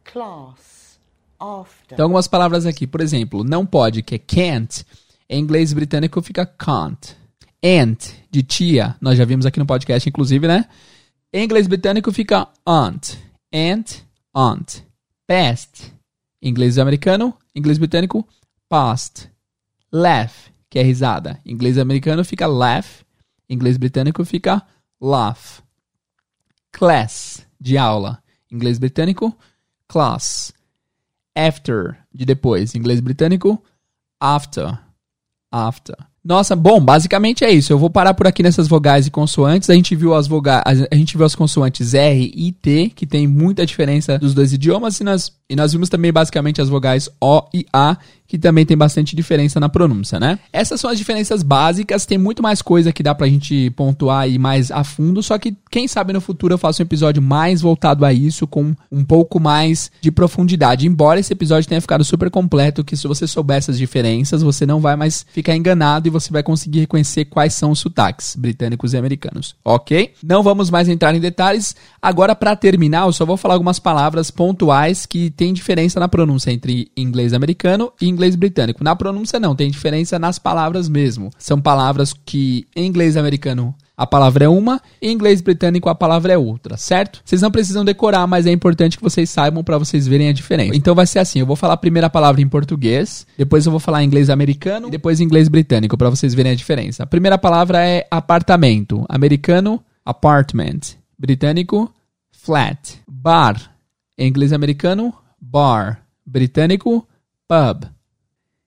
[0.04, 0.98] class,
[1.38, 1.94] after.
[1.94, 4.86] Então algumas palavras aqui, por exemplo, não pode, que é can't,
[5.28, 7.23] em inglês britânico fica can't.
[7.66, 10.68] Aunt, de tia, nós já vimos aqui no podcast, inclusive, né?
[11.32, 13.14] Em inglês britânico fica aunt.
[13.50, 14.02] Aunt,
[14.34, 14.82] aunt.
[15.26, 15.90] Past,
[16.42, 18.28] inglês americano, inglês britânico,
[18.68, 19.30] past.
[19.90, 21.40] Laugh, que é risada.
[21.42, 23.02] Inglês americano fica laugh,
[23.48, 24.62] inglês britânico fica
[25.00, 25.62] laugh.
[26.70, 28.22] Class, de aula.
[28.52, 29.34] Inglês britânico,
[29.88, 30.52] class.
[31.34, 32.74] After, de depois.
[32.74, 33.64] Inglês britânico,
[34.20, 34.78] after.
[35.50, 35.96] After.
[36.24, 37.70] Nossa, bom, basicamente é isso.
[37.70, 39.68] Eu vou parar por aqui nessas vogais e consoantes.
[39.68, 43.28] A gente viu as vogais, a gente viu as consoantes R e T, que tem
[43.28, 47.42] muita diferença dos dois idiomas, e nós, e nós vimos também basicamente as vogais O
[47.52, 50.38] e A, que também tem bastante diferença na pronúncia, né?
[50.52, 54.38] Essas são as diferenças básicas, tem muito mais coisa que dá pra gente pontuar aí
[54.38, 58.04] mais a fundo, só que quem sabe no futuro eu faço um episódio mais voltado
[58.04, 60.86] a isso, com um pouco mais de profundidade.
[60.86, 64.80] Embora esse episódio tenha ficado super completo, que se você souber essas diferenças, você não
[64.80, 68.96] vai mais ficar enganado e você vai conseguir reconhecer quais são os sotaques britânicos e
[68.96, 70.14] americanos, ok?
[70.22, 71.76] Não vamos mais entrar em detalhes.
[72.04, 76.50] Agora, para terminar, eu só vou falar algumas palavras pontuais que tem diferença na pronúncia
[76.50, 78.84] entre inglês americano e inglês britânico.
[78.84, 81.30] Na pronúncia, não, tem diferença nas palavras mesmo.
[81.38, 86.34] São palavras que em inglês americano a palavra é uma, em inglês britânico a palavra
[86.34, 87.22] é outra, certo?
[87.24, 90.76] Vocês não precisam decorar, mas é importante que vocês saibam para vocês verem a diferença.
[90.76, 93.80] Então vai ser assim, eu vou falar a primeira palavra em português, depois eu vou
[93.80, 97.04] falar em inglês americano depois em inglês britânico para vocês verem a diferença.
[97.04, 101.92] A primeira palavra é apartamento, americano apartment, britânico
[102.30, 103.74] flat, bar,
[104.18, 107.06] em inglês americano bar, britânico
[107.48, 107.84] pub.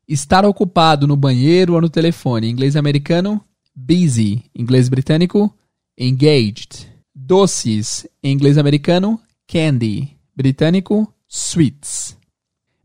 [0.08, 3.44] Estar ocupado no banheiro ou no telefone, em inglês americano
[3.78, 5.56] busy, inglês britânico,
[5.98, 6.88] engaged.
[7.14, 12.18] Doces, em inglês americano, candy, britânico, sweets.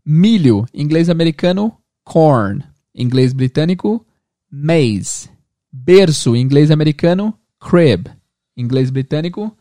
[0.04, 2.62] Milho, inglês americano, corn,
[2.94, 4.04] inglês britânico,
[4.50, 5.30] maize.
[5.72, 8.08] Berço, inglês americano, crib,
[8.56, 9.56] inglês britânico,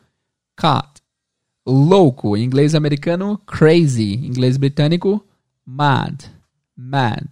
[0.60, 1.02] cot.
[1.66, 5.24] Louco, inglês americano, crazy, inglês britânico,
[5.66, 6.24] mad,
[6.76, 7.28] mad.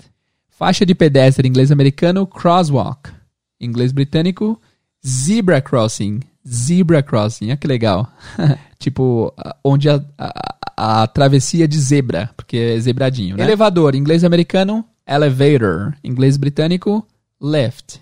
[0.49, 3.19] Faixa de pedestre, inglês americano, crosswalk
[3.59, 4.59] inglês britânico,
[5.05, 6.21] zebra crossing.
[6.47, 8.11] Zebra crossing, olha que legal.
[8.79, 13.43] tipo, onde a, a, a, travessia de zebra, porque é zebradinho, né?
[13.43, 15.93] Elevador, inglês americano, elevator.
[16.03, 17.05] Inglês britânico,
[17.41, 17.99] lift.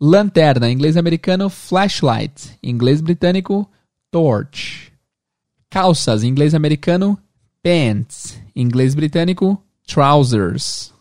[0.00, 2.58] Lanterna, inglês americano, flashlight.
[2.62, 3.70] Inglês britânico,
[4.10, 4.90] torch.
[5.68, 7.18] Calças, inglês americano,
[7.62, 8.40] pants.
[8.56, 10.92] Inglês britânico, trousers.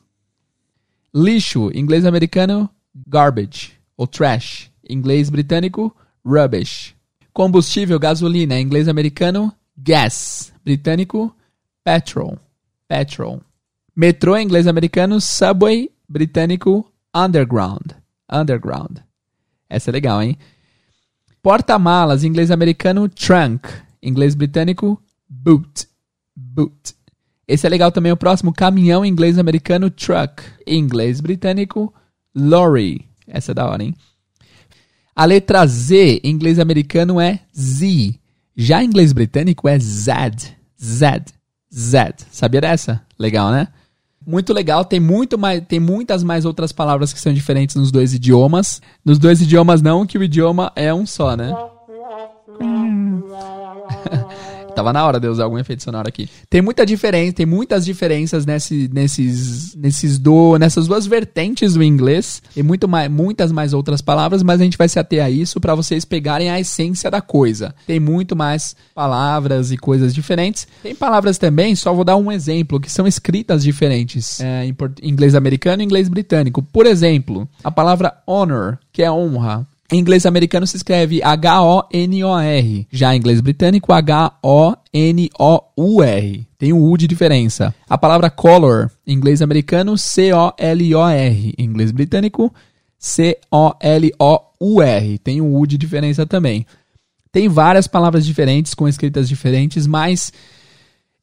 [1.14, 2.70] Lixo, inglês americano,
[3.08, 6.94] garbage ou trash, inglês britânico, rubbish.
[7.34, 11.34] Combustível, gasolina, inglês americano, gas, britânico,
[11.84, 12.38] petrol,
[12.88, 13.42] petrol.
[13.96, 17.94] Metrô, inglês americano, subway, britânico, underground,
[18.32, 19.00] underground.
[19.70, 20.38] Essa é legal, hein?
[21.42, 23.68] Porta-malas, inglês americano, trunk,
[24.02, 25.88] inglês britânico, boot,
[26.36, 26.96] boot.
[27.48, 31.94] Esse é legal também o próximo, caminhão, inglês americano, truck, inglês britânico,
[32.36, 33.96] lorry, essa é da hora, hein?
[35.16, 38.16] A letra Z inglês americano é Z.
[38.56, 40.56] Já inglês britânico é Z.
[40.82, 41.26] Z.
[41.74, 42.14] Z.
[42.32, 43.02] Sabia dessa?
[43.18, 43.68] Legal, né?
[44.26, 48.14] Muito legal, tem, muito mais, tem muitas mais outras palavras que são diferentes nos dois
[48.14, 48.82] idiomas.
[49.04, 51.56] Nos dois idiomas não, que o idioma é um só, né?
[54.80, 56.30] Tava na hora de usar algum efeito sonoro aqui.
[56.50, 62.42] Tem muita diferença, tem muitas diferenças nesse, nesses, nesses do, nessas duas vertentes do inglês.
[62.56, 65.60] E muito mais, muitas mais outras palavras, mas a gente vai se ater a isso
[65.60, 67.76] para vocês pegarem a essência da coisa.
[67.86, 70.66] Tem muito mais palavras e coisas diferentes.
[70.82, 75.36] Tem palavras também, só vou dar um exemplo, que são escritas diferentes é, em inglês
[75.36, 76.64] americano e inglês britânico.
[76.64, 79.68] Por exemplo, a palavra honor, que é honra.
[79.92, 82.88] Em inglês americano se escreve H-O-N-O-R.
[82.92, 84.78] Já em inglês britânico, H-O-N-O-U-R.
[86.60, 87.74] Tem um U de diferença.
[87.90, 91.56] A palavra color, em inglês americano, C-O-L-O-R.
[91.58, 92.54] Em inglês britânico,
[93.00, 93.48] C-O-L-O-U-R.
[95.18, 96.68] Tem um U de diferença também.
[97.32, 100.32] Tem várias palavras diferentes, com escritas diferentes, mas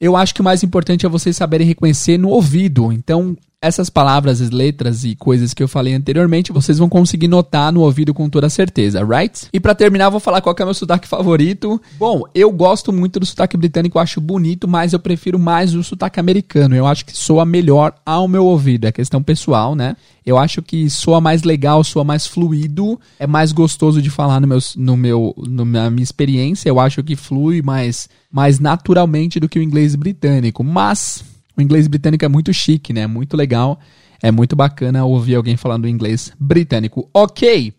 [0.00, 2.92] eu acho que o mais importante é vocês saberem reconhecer no ouvido.
[2.92, 7.80] Então, essas palavras, letras e coisas que eu falei anteriormente, vocês vão conseguir notar no
[7.80, 9.48] ouvido com toda certeza, right?
[9.52, 11.80] E para terminar, vou falar qual é o meu sotaque favorito.
[11.98, 16.20] Bom, eu gosto muito do sotaque britânico, acho bonito, mas eu prefiro mais o sotaque
[16.20, 16.74] americano.
[16.74, 19.96] Eu acho que soa melhor ao meu ouvido, é questão pessoal, né?
[20.24, 24.46] Eu acho que soa mais legal, soa mais fluido, é mais gostoso de falar no
[24.48, 26.68] meu, no meu, na minha experiência.
[26.68, 31.24] Eu acho que flui mais, mais naturalmente do que o inglês britânico, mas
[31.56, 33.06] o inglês britânico é muito chique, né?
[33.06, 33.78] Muito legal.
[34.22, 37.08] É muito bacana ouvir alguém falando inglês britânico.
[37.12, 37.74] Ok.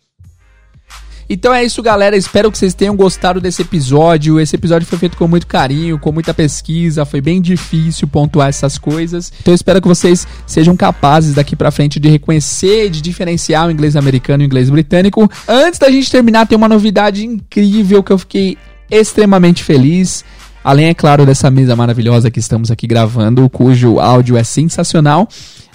[1.30, 2.16] Então é isso, galera.
[2.16, 4.40] Espero que vocês tenham gostado desse episódio.
[4.40, 7.04] Esse episódio foi feito com muito carinho, com muita pesquisa.
[7.04, 9.30] Foi bem difícil pontuar essas coisas.
[9.42, 13.94] Então espero que vocês sejam capazes daqui para frente de reconhecer, de diferenciar o inglês
[13.94, 15.30] americano e o inglês britânico.
[15.46, 18.56] Antes da gente terminar, tem uma novidade incrível que eu fiquei
[18.90, 20.24] extremamente feliz.
[20.68, 25.26] Além, é claro, dessa mesa maravilhosa que estamos aqui gravando, cujo áudio é sensacional.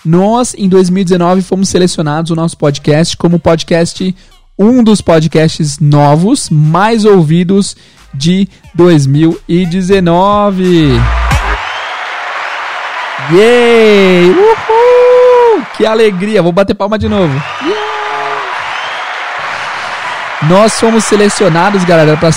[0.05, 4.15] Nós, em 2019, fomos selecionados o nosso podcast como podcast,
[4.55, 7.75] um dos podcasts novos, mais ouvidos
[8.13, 10.89] de 2019.
[13.31, 14.29] Yay!
[14.29, 15.65] Uhul!
[15.75, 16.43] Que alegria!
[16.43, 17.33] Vou bater palma de novo.
[17.63, 17.81] Yeah!
[20.47, 22.31] Nós fomos selecionados, galera, para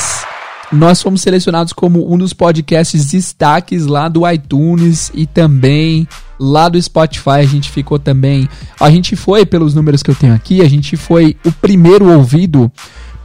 [0.73, 6.09] nós fomos selecionados como um dos podcasts destaques lá do iTunes e também
[6.39, 7.31] lá do Spotify.
[7.31, 8.49] A gente ficou também.
[8.81, 12.71] A gente foi, pelos números que eu tenho aqui, a gente foi o primeiro ouvido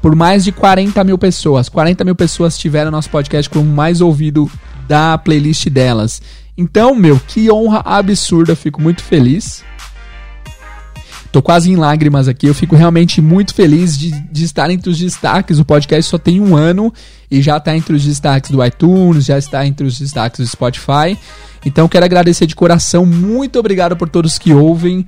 [0.02, 1.70] por mais de 40 mil pessoas.
[1.70, 4.50] 40 mil pessoas tiveram nosso podcast como mais ouvido
[4.88, 6.22] da playlist delas.
[6.58, 9.64] Então, meu, que honra absurda, fico muito feliz.
[11.32, 12.48] Tô quase em lágrimas aqui.
[12.48, 15.60] Eu fico realmente muito feliz de, de estar entre os destaques.
[15.60, 16.94] O podcast só tem um ano
[17.30, 21.18] e já está entre os destaques do iTunes, já está entre os destaques do Spotify.
[21.66, 23.06] Então quero agradecer de coração.
[23.06, 25.08] Muito obrigado por todos que ouvem,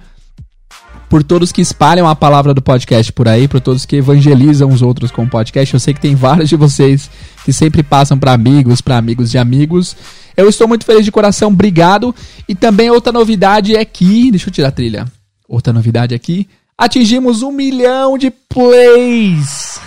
[1.10, 4.82] por todos que espalham a palavra do podcast por aí, por todos que evangelizam os
[4.82, 5.74] outros com o podcast.
[5.74, 7.10] Eu sei que tem vários de vocês
[7.44, 9.94] que sempre passam para amigos, para amigos de amigos.
[10.38, 12.16] Eu estou muito feliz de coração, obrigado.
[12.48, 15.06] E também outra novidade é que, deixa eu tirar a trilha.
[15.54, 19.80] Outra novidade aqui, atingimos um milhão de plays.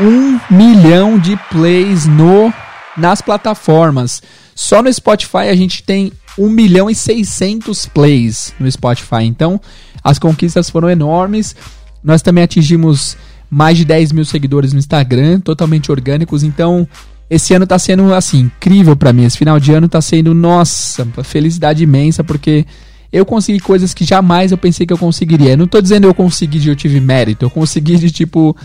[0.00, 2.50] Um milhão de plays no
[2.96, 4.22] nas plataformas.
[4.54, 9.22] Só no Spotify a gente tem 1 milhão e 600 plays no Spotify.
[9.24, 9.60] Então,
[10.02, 11.54] as conquistas foram enormes.
[12.02, 13.18] Nós também atingimos
[13.50, 16.42] mais de 10 mil seguidores no Instagram, totalmente orgânicos.
[16.42, 16.88] Então,
[17.28, 19.24] esse ano tá sendo, assim, incrível para mim.
[19.26, 22.64] Esse final de ano tá sendo, nossa, felicidade imensa, porque
[23.12, 25.56] eu consegui coisas que jamais eu pensei que eu conseguiria.
[25.56, 28.56] Não tô dizendo eu consegui de eu tive mérito, eu consegui de tipo.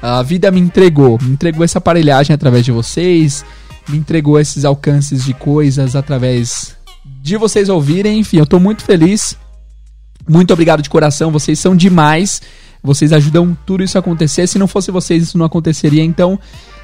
[0.00, 3.44] A vida me entregou, me entregou essa aparelhagem através de vocês,
[3.88, 6.76] me entregou esses alcances de coisas através
[7.20, 8.20] de vocês ouvirem.
[8.20, 9.36] Enfim, eu tô muito feliz.
[10.28, 12.40] Muito obrigado de coração, vocês são demais.
[12.82, 14.46] Vocês ajudam tudo isso a acontecer.
[14.46, 16.04] Se não fosse vocês, isso não aconteceria.
[16.04, 16.38] Então,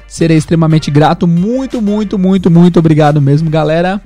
[0.07, 1.27] serei extremamente grato.
[1.27, 4.01] Muito, muito, muito, muito obrigado mesmo, galera.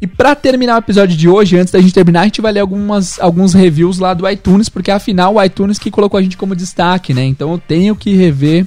[0.00, 2.60] E para terminar o episódio de hoje, antes da gente terminar, a gente vai ler
[2.60, 6.56] algumas, alguns reviews lá do iTunes, porque afinal o iTunes que colocou a gente como
[6.56, 7.24] destaque, né?
[7.24, 8.66] Então eu tenho que rever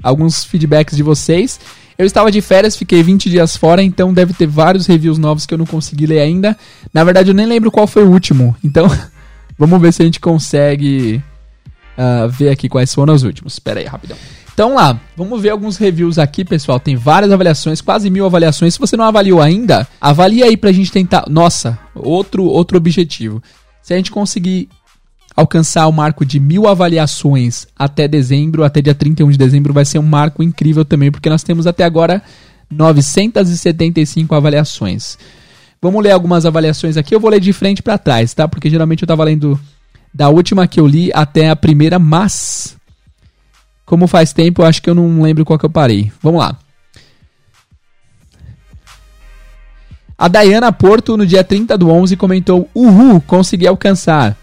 [0.00, 1.58] alguns feedbacks de vocês.
[1.98, 5.54] Eu estava de férias, fiquei 20 dias fora, então deve ter vários reviews novos que
[5.54, 6.56] eu não consegui ler ainda.
[6.92, 8.86] Na verdade, eu nem lembro qual foi o último, então
[9.58, 11.20] vamos ver se a gente consegue
[11.98, 13.54] uh, ver aqui quais foram os últimos.
[13.54, 14.16] Espera aí, rapidão.
[14.54, 16.78] Então lá, vamos ver alguns reviews aqui, pessoal.
[16.78, 18.74] Tem várias avaliações, quase mil avaliações.
[18.74, 21.24] Se você não avaliou ainda, avalie aí pra gente tentar.
[21.28, 23.42] Nossa, outro, outro objetivo.
[23.82, 24.68] Se a gente conseguir
[25.36, 29.98] alcançar o marco de mil avaliações até dezembro, até dia 31 de dezembro, vai ser
[29.98, 32.22] um marco incrível também, porque nós temos até agora
[32.70, 35.18] 975 avaliações.
[35.82, 37.12] Vamos ler algumas avaliações aqui.
[37.12, 38.46] Eu vou ler de frente para trás, tá?
[38.46, 39.58] Porque geralmente eu tava lendo
[40.14, 42.76] da última que eu li até a primeira, mas
[43.84, 46.10] como faz tempo, acho que eu não lembro qual que eu parei.
[46.22, 46.56] Vamos lá.
[50.16, 54.36] A Dayana Porto, no dia 30 do 11, comentou: Uhul, consegui alcançar.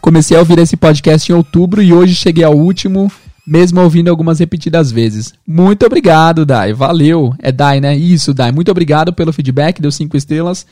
[0.00, 3.10] Comecei a ouvir esse podcast em outubro e hoje cheguei ao último,
[3.46, 5.34] mesmo ouvindo algumas repetidas vezes.
[5.46, 6.72] Muito obrigado, Dai.
[6.72, 7.34] Valeu.
[7.40, 7.94] É Dai, né?
[7.94, 8.52] Isso, Dai.
[8.52, 10.66] Muito obrigado pelo feedback, deu 5 estrelas.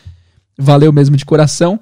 [0.56, 1.78] Valeu mesmo de coração.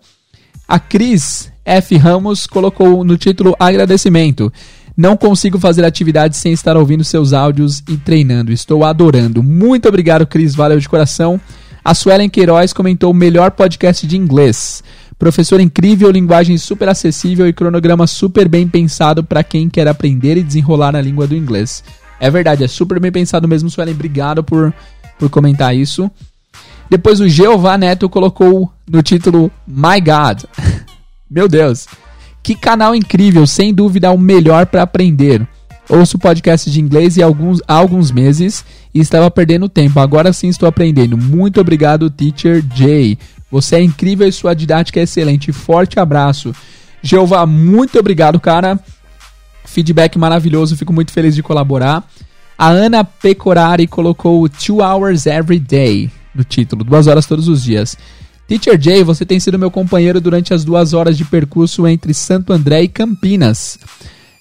[0.67, 1.97] A Cris F.
[1.97, 4.53] Ramos colocou no título agradecimento.
[4.99, 8.51] Não consigo fazer atividade sem estar ouvindo seus áudios e treinando.
[8.51, 9.45] Estou adorando.
[9.45, 10.57] Muito obrigado, Cris.
[10.57, 11.41] Valeu de coração.
[11.85, 14.83] A Suelen Queiroz comentou o melhor podcast de inglês.
[15.17, 20.43] Professor incrível, linguagem super acessível e cronograma super bem pensado para quem quer aprender e
[20.43, 21.85] desenrolar a língua do inglês.
[22.19, 23.95] É verdade, é super bem pensado mesmo, Suelen.
[23.95, 24.75] Obrigado por,
[25.17, 26.11] por comentar isso.
[26.91, 30.43] Depois o Jeová Neto colocou no título My God.
[31.31, 31.87] Meu Deus.
[32.43, 35.47] Que canal incrível, sem dúvida o melhor para aprender.
[35.89, 38.65] Ouço podcast de inglês há alguns, há alguns meses
[38.95, 40.01] e estava perdendo tempo.
[40.01, 41.17] Agora sim estou aprendendo.
[41.17, 43.19] Muito obrigado, Teacher Jay.
[43.51, 45.53] Você é incrível e sua didática é excelente.
[45.53, 46.55] Forte abraço.
[47.03, 48.79] Jeová, muito obrigado, cara.
[49.65, 52.07] Feedback maravilhoso, fico muito feliz de colaborar.
[52.57, 57.97] A Ana Pecorari colocou Two Hours Every Day no título, duas horas todos os dias.
[58.49, 62.51] Teacher Jay, você tem sido meu companheiro durante as duas horas de percurso entre Santo
[62.51, 63.79] André e Campinas.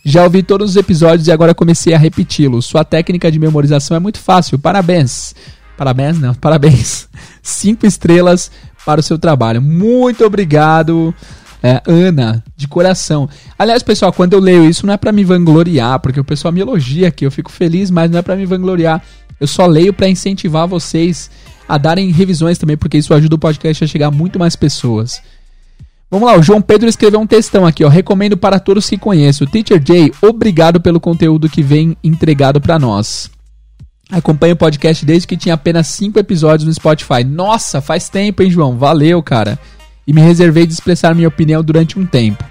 [0.01, 2.66] Já ouvi todos os episódios e agora comecei a repeti-los.
[2.66, 4.58] Sua técnica de memorização é muito fácil.
[4.58, 5.36] Parabéns.
[5.76, 7.10] Parabéns, não, parabéns.
[7.43, 8.49] Cinco estrelas
[8.86, 9.62] para o seu trabalho.
[9.62, 11.14] Muito obrigado,
[11.62, 13.28] é, Ana, de coração.
[13.60, 16.62] Aliás, pessoal, quando eu leio isso não é para me vangloriar, porque o pessoal me
[16.62, 19.03] elogia aqui, eu fico feliz, mas não é para me vangloriar.
[19.39, 21.29] Eu só leio para incentivar vocês
[21.67, 25.21] a darem revisões também, porque isso ajuda o podcast a chegar a muito mais pessoas.
[26.09, 27.89] Vamos lá, o João Pedro escreveu um textão aqui, ó.
[27.89, 29.45] Recomendo para todos que conheço.
[29.45, 33.29] Teacher Jay, obrigado pelo conteúdo que vem entregado para nós.
[34.09, 37.25] Acompanho o podcast desde que tinha apenas 5 episódios no Spotify.
[37.25, 38.77] Nossa, faz tempo, hein, João?
[38.77, 39.59] Valeu, cara.
[40.07, 42.41] E me reservei de expressar minha opinião durante um tempo.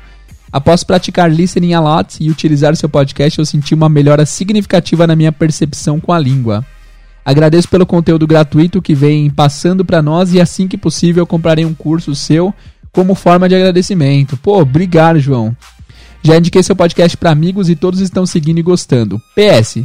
[0.53, 5.17] Após praticar listening a lot e utilizar seu podcast, eu senti uma melhora significativa na
[5.17, 6.63] minha percepção com a língua.
[7.27, 11.75] Agradeço pelo conteúdo gratuito que vem passando para nós e assim que possível comprarei um
[11.75, 12.55] curso seu
[12.93, 14.37] como forma de agradecimento.
[14.37, 15.55] Pô, obrigado, João.
[16.23, 19.21] Já indiquei seu podcast para amigos e todos estão seguindo e gostando.
[19.35, 19.83] PS,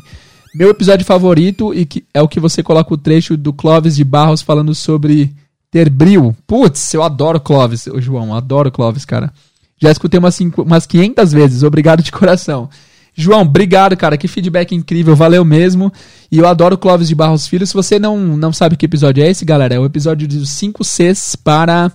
[0.54, 4.04] meu episódio favorito e que é o que você coloca o trecho do Clóvis de
[4.04, 5.34] Barros falando sobre
[5.72, 6.36] ter bril.
[6.46, 9.34] Putz, eu adoro Clóvis, João, adoro Clóvis, cara.
[9.82, 12.70] Já escutei umas, cinco, umas 500 vezes, obrigado de coração.
[13.14, 15.92] João, obrigado, cara, que feedback incrível, valeu mesmo.
[16.32, 17.68] E eu adoro Clóvis de Barros Filho.
[17.68, 20.84] Se você não, não sabe que episódio é esse, galera, é o episódio dos 5
[20.84, 21.92] Cs para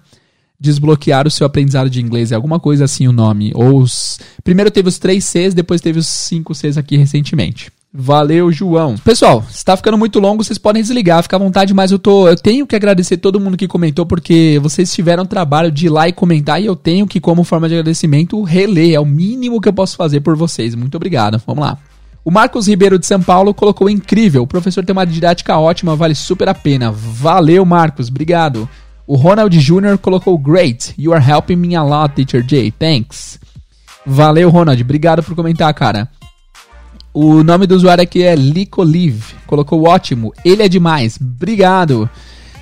[0.58, 2.32] desbloquear o seu aprendizado de inglês.
[2.32, 3.52] É alguma coisa assim o nome.
[3.54, 4.18] Ou os...
[4.44, 7.70] Primeiro teve os 3 Cs, depois teve os 5 Cs aqui recentemente.
[7.98, 8.94] Valeu, João.
[8.98, 12.28] Pessoal, se tá ficando muito longo, vocês podem desligar, fica à vontade, mas eu tô.
[12.28, 16.06] Eu tenho que agradecer todo mundo que comentou, porque vocês tiveram trabalho de ir lá
[16.06, 18.94] e comentar, e eu tenho que, como forma de agradecimento, reler.
[18.94, 20.74] É o mínimo que eu posso fazer por vocês.
[20.74, 21.40] Muito obrigado.
[21.46, 21.78] Vamos lá.
[22.22, 24.42] O Marcos Ribeiro de São Paulo colocou incrível.
[24.42, 26.92] O professor tem uma didática ótima, vale super a pena.
[26.92, 28.10] Valeu, Marcos.
[28.10, 28.68] Obrigado.
[29.06, 29.96] O Ronald Jr.
[30.02, 30.92] colocou great.
[30.98, 32.70] You are helping me a lot, Teacher Jay.
[32.70, 33.38] Thanks.
[34.04, 34.82] Valeu, Ronald.
[34.82, 36.10] Obrigado por comentar, cara.
[37.18, 39.36] O nome do usuário aqui é Licolive.
[39.46, 40.34] Colocou ótimo.
[40.44, 41.18] Ele é demais.
[41.18, 42.10] Obrigado.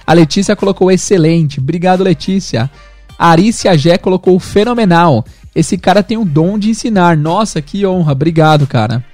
[0.07, 1.59] A Letícia colocou excelente.
[1.59, 2.71] Obrigado, Letícia.
[3.19, 5.25] A Arícia Gé colocou fenomenal.
[5.57, 7.17] Esse cara tem o dom de ensinar.
[7.17, 8.13] Nossa, que honra.
[8.13, 9.05] Obrigado, cara.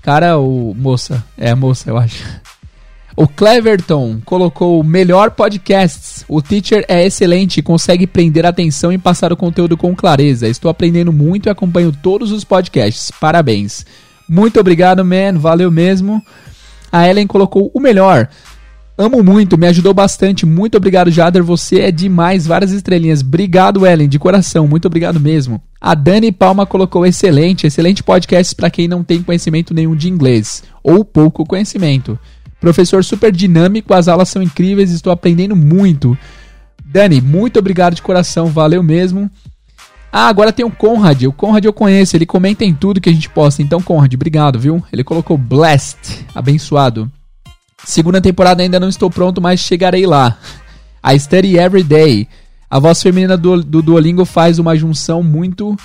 [0.00, 1.22] Cara, o moça.
[1.36, 2.24] É moça, eu acho.
[3.14, 6.24] O Cleverton colocou melhor podcasts.
[6.26, 10.48] O teacher é excelente, consegue prender a atenção e passar o conteúdo com clareza.
[10.48, 13.10] Estou aprendendo muito e acompanho todos os podcasts.
[13.20, 13.84] Parabéns.
[14.30, 15.36] Muito obrigado, man.
[15.38, 16.22] Valeu mesmo.
[16.92, 18.28] A Ellen colocou o melhor.
[18.96, 20.46] Amo muito, me ajudou bastante.
[20.46, 21.42] Muito obrigado, Jader.
[21.42, 22.46] Você é demais.
[22.46, 23.22] Várias estrelinhas.
[23.22, 24.68] Obrigado, Ellen, de coração.
[24.68, 25.60] Muito obrigado mesmo.
[25.80, 30.62] A Dani Palma colocou excelente, excelente podcast para quem não tem conhecimento nenhum de inglês
[30.80, 32.16] ou pouco conhecimento.
[32.60, 36.16] Professor super dinâmico, as aulas são incríveis, estou aprendendo muito.
[36.84, 39.28] Dani, muito obrigado de coração, valeu mesmo.
[40.12, 41.22] Ah, agora tem o Conrad.
[41.24, 43.62] O Conrad eu conheço, ele comenta em tudo que a gente posta.
[43.62, 44.82] Então, Conrad, obrigado, viu?
[44.92, 47.10] Ele colocou blessed, abençoado.
[47.84, 50.36] Segunda temporada ainda não estou pronto, mas chegarei lá.
[51.02, 52.28] A Study Every Day.
[52.68, 55.76] A voz feminina do, do Duolingo faz uma junção muito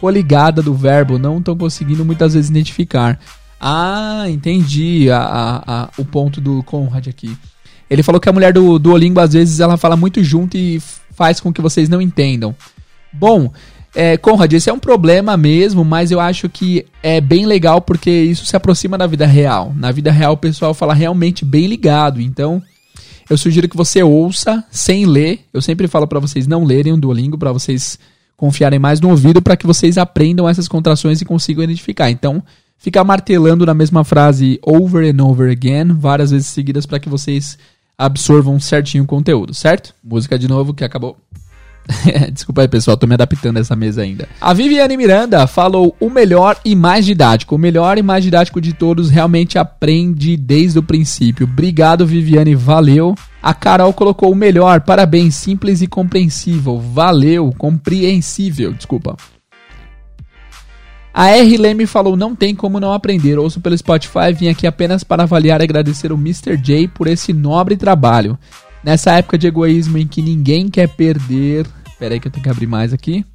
[0.00, 3.18] coligada do verbo, não estão conseguindo muitas vezes identificar.
[3.60, 7.36] Ah, entendi a, a, a, o ponto do Conrad aqui.
[7.90, 10.80] Ele falou que a mulher do Duolingo às vezes ela fala muito junto e
[11.14, 12.54] faz com que vocês não entendam.
[13.12, 13.50] Bom,
[13.94, 18.10] é, Conrad, esse é um problema mesmo, mas eu acho que é bem legal porque
[18.10, 19.72] isso se aproxima da vida real.
[19.74, 22.62] Na vida real o pessoal fala realmente bem ligado, então
[23.28, 25.40] eu sugiro que você ouça sem ler.
[25.52, 27.98] Eu sempre falo para vocês não lerem o Duolingo para vocês
[28.36, 32.08] confiarem mais no ouvido para que vocês aprendam essas contrações e consigam identificar.
[32.10, 32.42] Então,
[32.78, 37.58] ficar martelando na mesma frase over and over again várias vezes seguidas para que vocês
[37.98, 39.92] absorvam certinho o conteúdo, certo?
[40.04, 41.16] Música de novo que acabou.
[42.32, 44.28] Desculpa aí, pessoal, tô me adaptando a essa mesa ainda.
[44.40, 47.54] A Viviane Miranda falou o melhor e mais didático.
[47.54, 51.46] O melhor e mais didático de todos realmente aprende desde o princípio.
[51.46, 53.14] Obrigado, Viviane, valeu.
[53.42, 56.78] A Carol colocou o melhor, parabéns, simples e compreensível.
[56.78, 59.16] Valeu, compreensível, desculpa.
[61.14, 61.56] A R.
[61.56, 63.38] Leme falou: não tem como não aprender.
[63.38, 66.56] Ouço pelo Spotify, vim aqui apenas para avaliar e agradecer o Mr.
[66.56, 68.38] J por esse nobre trabalho.
[68.84, 71.66] Nessa época de egoísmo em que ninguém quer perder
[71.98, 73.26] Espera aí que eu tenho que abrir mais aqui.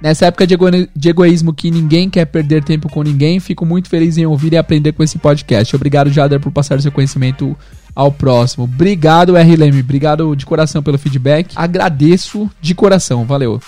[0.00, 3.88] Nessa época de, ego de, egoísmo que ninguém quer perder tempo com ninguém, fico muito
[3.88, 5.74] feliz em ouvir e aprender com esse podcast.
[5.74, 7.56] Obrigado, Jader, por passar seu conhecimento
[7.92, 8.62] ao próximo.
[8.62, 9.80] Obrigado, RLM.
[9.80, 11.52] Obrigado de coração pelo feedback.
[11.56, 13.24] Agradeço de coração.
[13.24, 13.60] Valeu.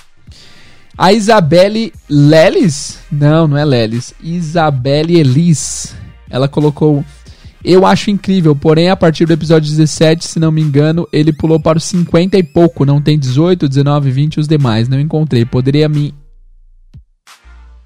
[0.97, 3.01] A Isabelle Lelis?
[3.11, 4.15] Não, não é Lelis.
[4.23, 5.97] Isabelle Elis.
[6.31, 7.05] Ela colocou
[7.63, 11.61] eu acho incrível, porém a partir do episódio 17, se não me engano, ele pulou
[11.61, 15.45] para os 50 e pouco, não tem 18, 19, 20 e os demais, não encontrei.
[15.45, 16.15] Poderia me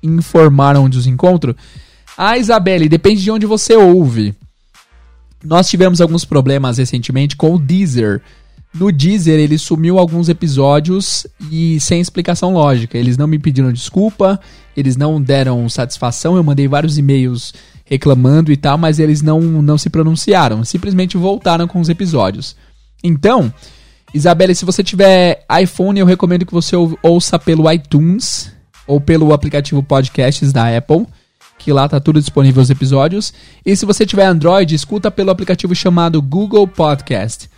[0.03, 1.57] informar onde os encontro?
[2.17, 4.35] Ah, Isabelle, depende de onde você ouve.
[5.45, 8.23] Nós tivemos alguns problemas recentemente com o Deezer.
[8.73, 12.97] No Deezer, ele sumiu alguns episódios e sem explicação lógica.
[12.97, 14.41] Eles não me pediram desculpa,
[14.77, 16.37] eles não deram satisfação.
[16.37, 17.53] Eu mandei vários e-mails
[17.85, 22.57] reclamando e tal, mas eles não, não se pronunciaram, simplesmente voltaram com os episódios.
[23.03, 23.53] Então,
[24.13, 28.53] Isabelle, se você tiver iPhone, eu recomendo que você ouça pelo iTunes
[28.87, 31.07] ou pelo aplicativo Podcasts da Apple,
[31.59, 33.35] que lá tá tudo disponível os episódios.
[33.65, 37.51] E se você tiver Android, escuta pelo aplicativo chamado Google Podcast.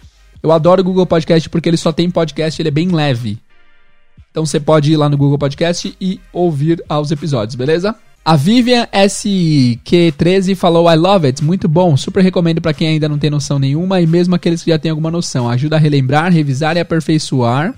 [0.42, 3.38] Eu adoro o Google Podcast porque ele só tem podcast, ele é bem leve.
[4.30, 7.94] Então você pode ir lá no Google Podcast e ouvir aos episódios, beleza?
[8.26, 13.20] A Vivian SQ13 falou: I love it, muito bom, super recomendo para quem ainda não
[13.20, 15.48] tem noção nenhuma e mesmo aqueles que já têm alguma noção.
[15.48, 17.72] Ajuda a relembrar, revisar e aperfeiçoar.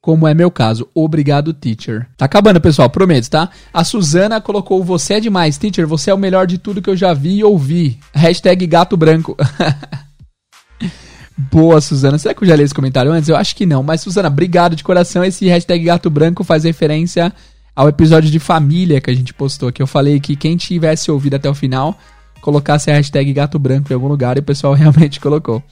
[0.00, 0.88] Como é meu caso.
[0.94, 2.06] Obrigado, teacher.
[2.16, 3.50] Tá acabando, pessoal, prometo, tá?
[3.72, 6.96] A Suzana colocou: Você é demais, teacher, você é o melhor de tudo que eu
[6.96, 7.98] já vi e ouvi.
[8.14, 9.36] Hashtag gato branco.
[11.50, 12.18] Boa, Suzana.
[12.18, 13.28] Será que eu já li esse comentário antes?
[13.28, 13.82] Eu acho que não.
[13.82, 15.24] Mas, Suzana, obrigado de coração.
[15.24, 17.32] Esse hashtag Gato Branco faz referência
[17.74, 21.34] ao episódio de família que a gente postou, que eu falei que quem tivesse ouvido
[21.34, 21.98] até o final,
[22.40, 25.62] colocasse a hashtag Gato Branco em algum lugar e o pessoal realmente colocou.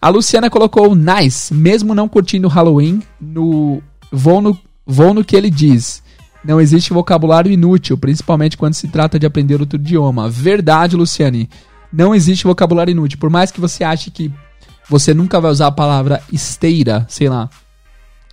[0.00, 5.50] A Luciana colocou nice, mesmo não curtindo Halloween, no vou no, vou no que ele
[5.50, 6.02] diz.
[6.42, 10.28] Não existe vocabulário inútil, principalmente quando se trata de aprender outro idioma.
[10.28, 11.50] Verdade, Luciane.
[11.92, 13.18] Não existe vocabulário inútil.
[13.18, 14.32] Por mais que você ache que
[14.88, 17.50] você nunca vai usar a palavra esteira, sei lá.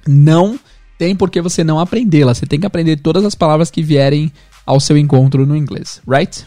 [0.08, 0.58] Não
[0.98, 2.34] tem por que você não aprendê-la.
[2.34, 4.32] Você tem que aprender todas as palavras que vierem
[4.66, 6.45] ao seu encontro no inglês, right?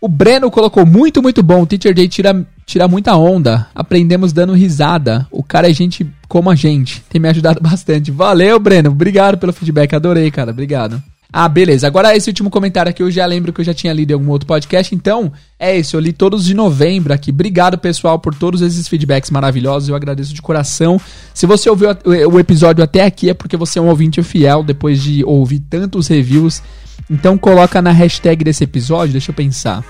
[0.00, 1.62] O Breno colocou muito, muito bom.
[1.62, 3.66] O Teacher Day tira, tira muita onda.
[3.74, 5.26] Aprendemos dando risada.
[5.30, 7.02] O cara é gente como a gente.
[7.10, 8.12] Tem me ajudado bastante.
[8.12, 8.90] Valeu, Breno.
[8.90, 9.94] Obrigado pelo feedback.
[9.94, 10.52] Adorei, cara.
[10.52, 11.02] Obrigado.
[11.30, 11.86] Ah, beleza.
[11.86, 14.30] Agora esse último comentário aqui eu já lembro que eu já tinha lido em algum
[14.30, 14.94] outro podcast.
[14.94, 15.94] Então, é isso.
[15.94, 17.30] Eu li todos de novembro aqui.
[17.30, 19.90] Obrigado, pessoal, por todos esses feedbacks maravilhosos.
[19.90, 20.98] Eu agradeço de coração.
[21.34, 21.90] Se você ouviu
[22.32, 26.08] o episódio até aqui, é porque você é um ouvinte fiel depois de ouvir tantos
[26.08, 26.62] reviews.
[27.10, 29.12] Então, coloca na hashtag desse episódio.
[29.12, 29.84] Deixa eu pensar.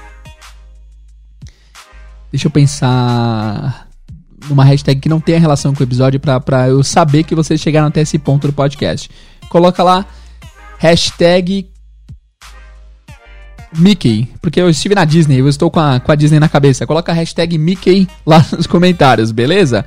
[2.33, 3.89] Deixa eu pensar
[4.49, 7.87] numa hashtag que não tenha relação com o episódio para eu saber que vocês chegaram
[7.87, 9.09] até esse ponto do podcast.
[9.49, 10.05] Coloca lá
[10.79, 11.69] Hashtag
[13.77, 16.87] Mickey, porque eu estive na Disney, eu estou com a, com a Disney na cabeça.
[16.87, 19.85] Coloca a hashtag Mickey lá nos comentários, beleza?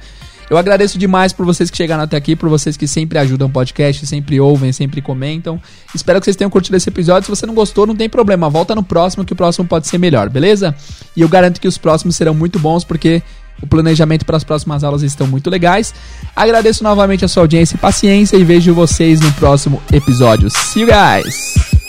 [0.49, 3.49] Eu agradeço demais por vocês que chegaram até aqui, por vocês que sempre ajudam o
[3.49, 5.61] podcast, sempre ouvem, sempre comentam.
[5.95, 7.23] Espero que vocês tenham curtido esse episódio.
[7.23, 9.97] Se você não gostou, não tem problema, volta no próximo, que o próximo pode ser
[9.97, 10.75] melhor, beleza?
[11.15, 13.23] E eu garanto que os próximos serão muito bons, porque
[13.61, 15.93] o planejamento para as próximas aulas estão muito legais.
[16.35, 20.49] Agradeço novamente a sua audiência e paciência e vejo vocês no próximo episódio.
[20.49, 21.80] See you guys!